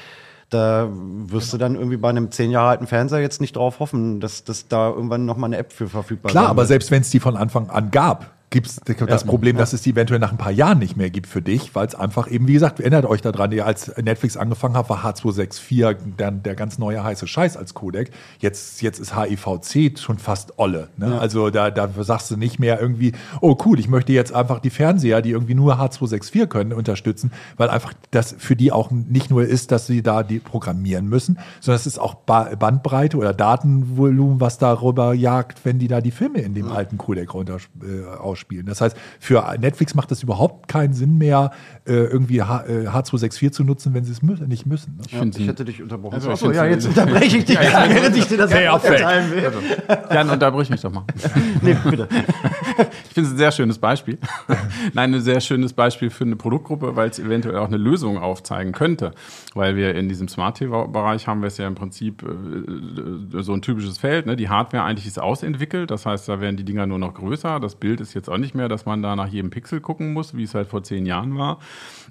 [0.55, 4.21] Da wirst du dann irgendwie bei einem zehn Jahre alten Fernseher jetzt nicht drauf hoffen,
[4.21, 6.69] dass, dass da irgendwann noch mal eine App für verfügbar Klar, sein aber wird.
[6.69, 9.27] selbst wenn es die von Anfang an gab, gibt es das Ja.
[9.27, 11.87] Problem, dass es die eventuell nach ein paar Jahren nicht mehr gibt für dich, weil
[11.87, 15.97] es einfach eben, wie gesagt, erinnert euch daran, ihr als Netflix angefangen habt, war H264
[16.15, 18.11] dann der ganz neue heiße Scheiß als Codec.
[18.39, 20.87] Jetzt, jetzt ist HIVC schon fast Olle.
[20.95, 21.19] Ne?
[21.19, 24.69] Also da, da sagst du nicht mehr irgendwie, oh cool, ich möchte jetzt einfach die
[24.69, 29.43] Fernseher, die irgendwie nur H264 können, unterstützen, weil einfach das für die auch nicht nur
[29.43, 34.39] ist, dass sie da die programmieren müssen, sondern es ist auch ba Bandbreite oder Datenvolumen,
[34.39, 38.44] was darüber jagt, wenn die da die Filme in dem alten Codec runter äh, ausspielen.
[38.45, 38.65] Spielen.
[38.67, 41.51] Das heißt, für Netflix macht das überhaupt keinen Sinn mehr,
[41.87, 44.97] äh, irgendwie H äh, H264 zu nutzen, wenn sie es mü nicht müssen.
[44.97, 45.03] Ne?
[45.31, 46.13] Ich, ich hätte dich unterbrochen.
[46.13, 48.71] Also ich Achso, ja, jetzt unterbreche ich dich, während ich dir das fair.
[48.71, 49.51] erteilen will.
[50.11, 51.03] Jan, unterbrich mich doch mal.
[51.61, 52.07] Nee, bitte.
[53.07, 54.17] Ich finde es ein sehr schönes Beispiel.
[54.93, 58.73] Nein, ein sehr schönes Beispiel für eine Produktgruppe, weil es eventuell auch eine Lösung aufzeigen
[58.73, 59.13] könnte.
[59.53, 63.61] Weil wir in diesem Smart TV-Bereich haben wir es ja im Prinzip äh, so ein
[63.61, 64.25] typisches Feld.
[64.25, 64.35] Ne?
[64.35, 67.59] Die Hardware eigentlich ist ausentwickelt, das heißt, da werden die Dinger nur noch größer.
[67.59, 70.35] Das Bild ist jetzt auch nicht mehr, dass man da nach jedem Pixel gucken muss,
[70.35, 71.59] wie es halt vor zehn Jahren war.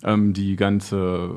[0.05, 1.31] Ähm, die ganze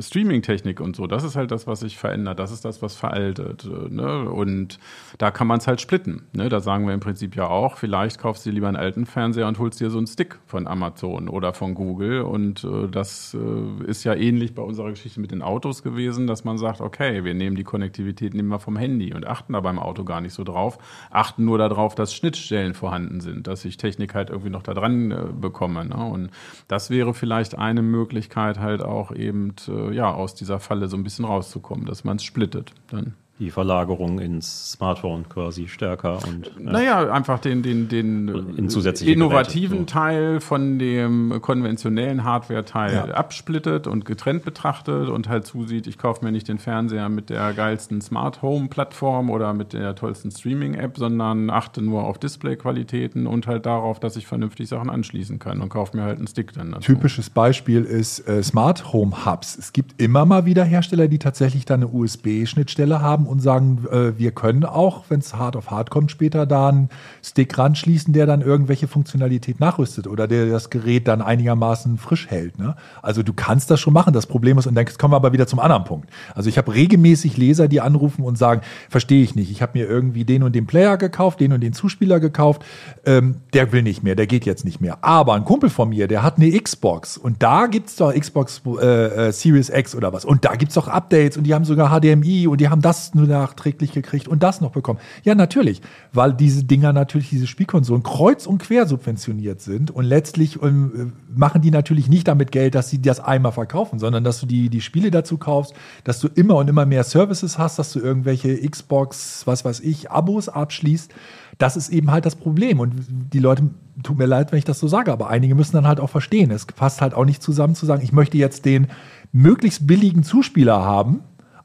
[0.00, 2.38] Streaming-Technik und so, das ist halt das, was sich verändert.
[2.38, 3.64] Das ist das, was veraltet.
[3.64, 4.28] äh, Ne?
[4.28, 4.78] Und
[5.18, 6.26] da kann man es halt splitten.
[6.32, 6.48] Ne?
[6.48, 9.46] Da sagen wir im Prinzip ja auch, vielleicht kaufst du dir lieber einen alten Fernseher
[9.46, 12.22] und holst dir so einen Stick von Amazon oder von Google.
[12.22, 16.44] Und äh, das äh, ist ja ähnlich bei unserer Geschichte mit den Autos gewesen, dass
[16.44, 19.78] man sagt, okay, wir nehmen die Konnektivität nehmen wir vom Handy und achten da beim
[19.78, 20.78] Auto gar nicht so drauf,
[21.10, 25.10] achten nur darauf, dass Schnittstellen vorhanden sind, dass ich Technik halt irgendwie noch da dran
[25.10, 25.84] äh, bekomme.
[25.84, 25.96] Ne?
[25.96, 26.30] Und
[26.68, 28.13] das wäre vielleicht eine Möglichkeit,
[28.58, 32.24] halt auch eben äh, ja aus dieser Falle so ein bisschen rauszukommen, dass man es
[32.24, 32.72] splittet.
[32.88, 33.14] Dann.
[33.40, 36.72] Die Verlagerung ins Smartphone quasi stärker und ja.
[36.72, 39.98] Naja, einfach den, den, den innovativen Geräte, so.
[39.98, 43.14] Teil von dem konventionellen Hardware-Teil Ja.
[43.14, 47.52] absplittet und getrennt betrachtet und halt zusieht, ich kaufe mir nicht den Fernseher mit der
[47.54, 53.66] geilsten Smart Home-Plattform oder mit der tollsten Streaming-App, sondern achte nur auf Display-Qualitäten und halt
[53.66, 56.82] darauf, dass ich vernünftig Sachen anschließen kann und kaufe mir halt einen Stick dann dazu.
[56.92, 59.56] Typisches Beispiel ist äh, Smart Home Hubs.
[59.58, 64.18] Es gibt immer mal wieder Hersteller, die tatsächlich da eine USB-Schnittstelle haben und sagen, äh,
[64.18, 66.88] wir können auch, wenn es hart auf hart kommt, später da einen
[67.22, 72.58] Stick ranschließen, der dann irgendwelche Funktionalität nachrüstet oder der das Gerät dann einigermaßen frisch hält.
[72.58, 72.76] Ne?
[73.02, 74.12] Also du kannst das schon machen.
[74.12, 76.08] Das Problem ist, und dann kommen wir aber wieder zum anderen Punkt.
[76.34, 79.50] Also ich habe regelmäßig Leser, die anrufen und sagen, verstehe ich nicht.
[79.50, 82.64] Ich habe mir irgendwie den und den Player gekauft, den und den Zuspieler gekauft.
[83.04, 84.98] Ähm, der will nicht mehr, der geht jetzt nicht mehr.
[85.02, 89.28] Aber ein Kumpel von mir, der hat eine Xbox und da gibt's doch Xbox äh,
[89.28, 90.24] äh, Series X oder was.
[90.24, 93.26] Und da gibt's doch Updates und die haben sogar HDMI und die haben das nur
[93.26, 94.98] nachträglich gekriegt und das noch bekommen.
[95.22, 95.80] Ja, natürlich,
[96.12, 101.62] weil diese Dinger natürlich, diese Spielkonsolen kreuz und quer subventioniert sind und letztlich ähm, machen
[101.62, 104.80] die natürlich nicht damit Geld, dass sie das einmal verkaufen, sondern dass du die, die
[104.80, 109.46] Spiele dazu kaufst, dass du immer und immer mehr Services hast, dass du irgendwelche Xbox,
[109.46, 111.12] was weiß ich, Abos abschließt.
[111.58, 112.80] Das ist eben halt das Problem.
[112.80, 112.94] Und
[113.32, 113.70] die Leute,
[114.02, 116.50] tut mir leid, wenn ich das so sage, aber einige müssen dann halt auch verstehen.
[116.50, 118.88] Es passt halt auch nicht zusammen zu sagen, ich möchte jetzt den
[119.32, 121.20] möglichst billigen Zuspieler haben,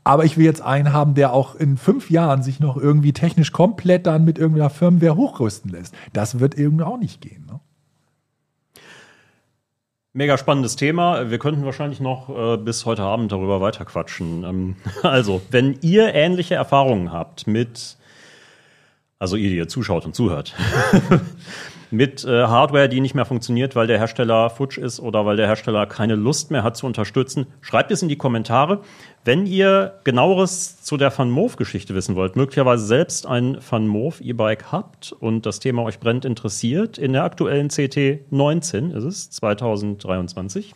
[0.10, 3.52] aber ich will jetzt einen haben, der auch in fünf Jahren sich noch irgendwie technisch
[3.52, 5.94] komplett dann mit irgendeiner Firmware hochrüsten lässt.
[6.14, 7.46] Das wird irgendwie auch nicht gehen.
[7.46, 7.60] Ne?
[10.14, 11.30] Mega spannendes Thema.
[11.30, 14.44] Wir könnten wahrscheinlich noch äh, bis heute Abend darüber weiterquatschen.
[14.46, 17.96] Ähm, also, wenn ihr ähnliche Erfahrungen habt mit,
[19.20, 20.56] also ihr, die ihr zuschaut und zuhört,
[21.92, 25.48] mit äh, Hardware, die nicht mehr funktioniert, weil der Hersteller futsch ist oder weil der
[25.48, 28.82] Hersteller keine Lust mehr hat zu unterstützen, schreibt es in die Kommentare.
[29.26, 34.72] Wenn ihr genaueres zu der Van Moof-Geschichte wissen wollt, möglicherweise selbst ein Van Moof E-Bike
[34.72, 40.74] habt und das Thema euch brennt interessiert, in der aktuellen CT 19 ist es, 2023,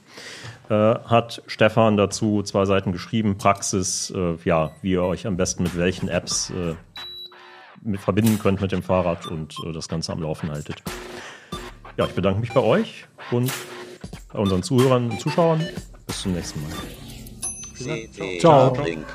[0.69, 5.63] äh, hat Stefan dazu zwei Seiten geschrieben, Praxis, äh, ja, wie ihr euch am besten
[5.63, 6.75] mit welchen Apps äh,
[7.83, 10.81] mit verbinden könnt mit dem Fahrrad und äh, das Ganze am Laufen haltet.
[11.97, 13.51] Ja, ich bedanke mich bei euch und
[14.31, 15.65] bei unseren Zuhörern und Zuschauern.
[16.07, 18.39] Bis zum nächsten Mal.
[18.39, 18.67] Ciao.
[18.67, 19.05] Uplink.